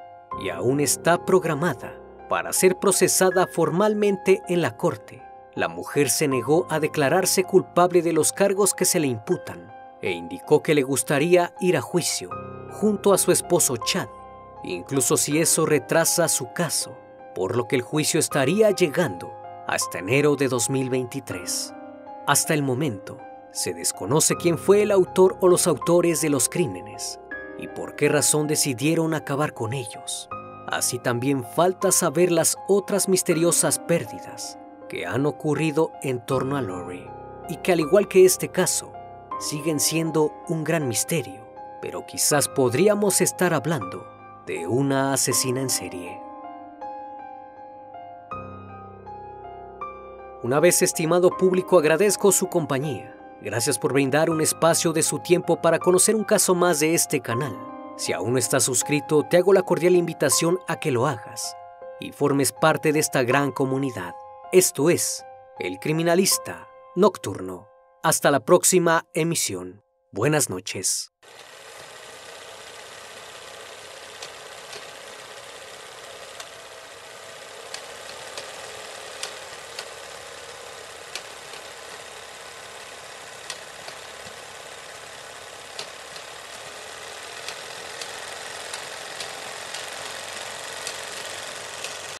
y 0.44 0.50
aún 0.50 0.78
está 0.78 1.24
programada 1.24 1.98
para 2.28 2.52
ser 2.52 2.76
procesada 2.76 3.48
formalmente 3.48 4.40
en 4.48 4.62
la 4.62 4.76
corte. 4.76 5.22
La 5.54 5.68
mujer 5.68 6.08
se 6.08 6.28
negó 6.28 6.66
a 6.70 6.80
declararse 6.80 7.44
culpable 7.44 8.00
de 8.00 8.14
los 8.14 8.32
cargos 8.32 8.72
que 8.72 8.86
se 8.86 8.98
le 8.98 9.06
imputan 9.06 9.70
e 10.00 10.10
indicó 10.10 10.62
que 10.62 10.74
le 10.74 10.82
gustaría 10.82 11.52
ir 11.60 11.76
a 11.76 11.82
juicio 11.82 12.30
junto 12.70 13.12
a 13.12 13.18
su 13.18 13.32
esposo 13.32 13.76
Chad, 13.76 14.08
incluso 14.64 15.18
si 15.18 15.38
eso 15.38 15.66
retrasa 15.66 16.26
su 16.28 16.54
caso, 16.54 16.96
por 17.34 17.54
lo 17.54 17.68
que 17.68 17.76
el 17.76 17.82
juicio 17.82 18.18
estaría 18.18 18.70
llegando 18.70 19.30
hasta 19.68 19.98
enero 19.98 20.36
de 20.36 20.48
2023. 20.48 21.74
Hasta 22.26 22.54
el 22.54 22.62
momento, 22.62 23.18
se 23.50 23.74
desconoce 23.74 24.36
quién 24.36 24.56
fue 24.56 24.80
el 24.80 24.90
autor 24.90 25.36
o 25.40 25.48
los 25.48 25.66
autores 25.66 26.22
de 26.22 26.30
los 26.30 26.48
crímenes 26.48 27.20
y 27.58 27.68
por 27.68 27.94
qué 27.94 28.08
razón 28.08 28.46
decidieron 28.46 29.12
acabar 29.12 29.52
con 29.52 29.74
ellos. 29.74 30.30
Así 30.66 30.98
también 30.98 31.44
falta 31.44 31.92
saber 31.92 32.32
las 32.32 32.56
otras 32.68 33.06
misteriosas 33.06 33.78
pérdidas 33.80 34.58
que 34.92 35.06
han 35.06 35.24
ocurrido 35.24 35.90
en 36.02 36.20
torno 36.20 36.58
a 36.58 36.60
Lori 36.60 37.08
y 37.48 37.56
que 37.56 37.72
al 37.72 37.80
igual 37.80 38.08
que 38.08 38.26
este 38.26 38.50
caso, 38.50 38.92
siguen 39.40 39.80
siendo 39.80 40.32
un 40.48 40.62
gran 40.62 40.86
misterio, 40.86 41.40
pero 41.80 42.04
quizás 42.04 42.46
podríamos 42.46 43.22
estar 43.22 43.54
hablando 43.54 44.06
de 44.46 44.66
una 44.66 45.14
asesina 45.14 45.62
en 45.62 45.70
serie. 45.70 46.20
Una 50.42 50.60
vez 50.60 50.82
estimado 50.82 51.36
público 51.36 51.78
agradezco 51.78 52.30
su 52.30 52.48
compañía 52.48 53.16
Gracias 53.42 53.76
por 53.76 53.92
brindar 53.92 54.30
un 54.30 54.40
espacio 54.40 54.92
de 54.92 55.02
su 55.02 55.18
tiempo 55.18 55.60
para 55.60 55.80
conocer 55.80 56.14
un 56.14 56.22
caso 56.22 56.54
más 56.54 56.78
de 56.78 56.94
este 56.94 57.18
canal. 57.20 57.58
Si 57.96 58.12
aún 58.12 58.34
no 58.34 58.38
estás 58.38 58.62
suscrito, 58.62 59.24
te 59.28 59.36
hago 59.36 59.52
la 59.52 59.62
cordial 59.62 59.96
invitación 59.96 60.60
a 60.68 60.76
que 60.78 60.92
lo 60.92 61.08
hagas 61.08 61.56
y 61.98 62.12
formes 62.12 62.52
parte 62.52 62.92
de 62.92 63.00
esta 63.00 63.24
gran 63.24 63.50
comunidad. 63.50 64.14
Esto 64.52 64.90
es 64.90 65.24
El 65.58 65.78
Criminalista 65.78 66.68
Nocturno. 66.94 67.68
Hasta 68.02 68.30
la 68.30 68.40
próxima 68.40 69.06
emisión. 69.14 69.82
Buenas 70.12 70.50
noches. 70.50 71.11